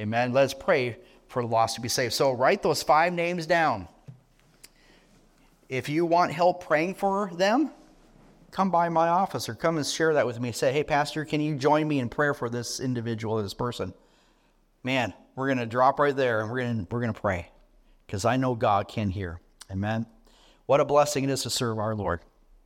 Amen. 0.00 0.32
Let's 0.32 0.54
pray 0.54 0.98
for 1.28 1.42
the 1.42 1.48
lost 1.48 1.74
to 1.74 1.80
be 1.80 1.88
saved. 1.88 2.14
So 2.14 2.32
write 2.32 2.62
those 2.62 2.82
five 2.82 3.12
names 3.12 3.46
down. 3.46 3.88
If 5.68 5.88
you 5.88 6.06
want 6.06 6.32
help 6.32 6.64
praying 6.64 6.94
for 6.94 7.30
them, 7.34 7.70
come 8.50 8.70
by 8.70 8.88
my 8.88 9.08
office 9.08 9.48
or 9.48 9.54
come 9.54 9.76
and 9.76 9.86
share 9.86 10.14
that 10.14 10.26
with 10.26 10.40
me. 10.40 10.52
Say, 10.52 10.72
hey, 10.72 10.84
Pastor, 10.84 11.24
can 11.24 11.40
you 11.40 11.56
join 11.56 11.88
me 11.88 11.98
in 11.98 12.08
prayer 12.08 12.34
for 12.34 12.48
this 12.48 12.78
individual, 12.78 13.42
this 13.42 13.54
person? 13.54 13.92
Man, 14.86 15.14
we're 15.34 15.48
going 15.48 15.58
to 15.58 15.66
drop 15.66 15.98
right 15.98 16.14
there 16.14 16.40
and 16.40 16.48
we're 16.48 16.60
going 16.60 16.86
we're 16.88 17.00
going 17.00 17.12
to 17.12 17.20
pray 17.20 17.50
because 18.06 18.24
I 18.24 18.36
know 18.36 18.54
God 18.54 18.86
can 18.86 19.10
hear. 19.10 19.40
Amen. 19.68 20.06
What 20.66 20.78
a 20.78 20.84
blessing 20.84 21.24
it 21.24 21.30
is 21.30 21.42
to 21.42 21.50
serve 21.50 21.80
our 21.80 21.96
Lord. 21.96 22.20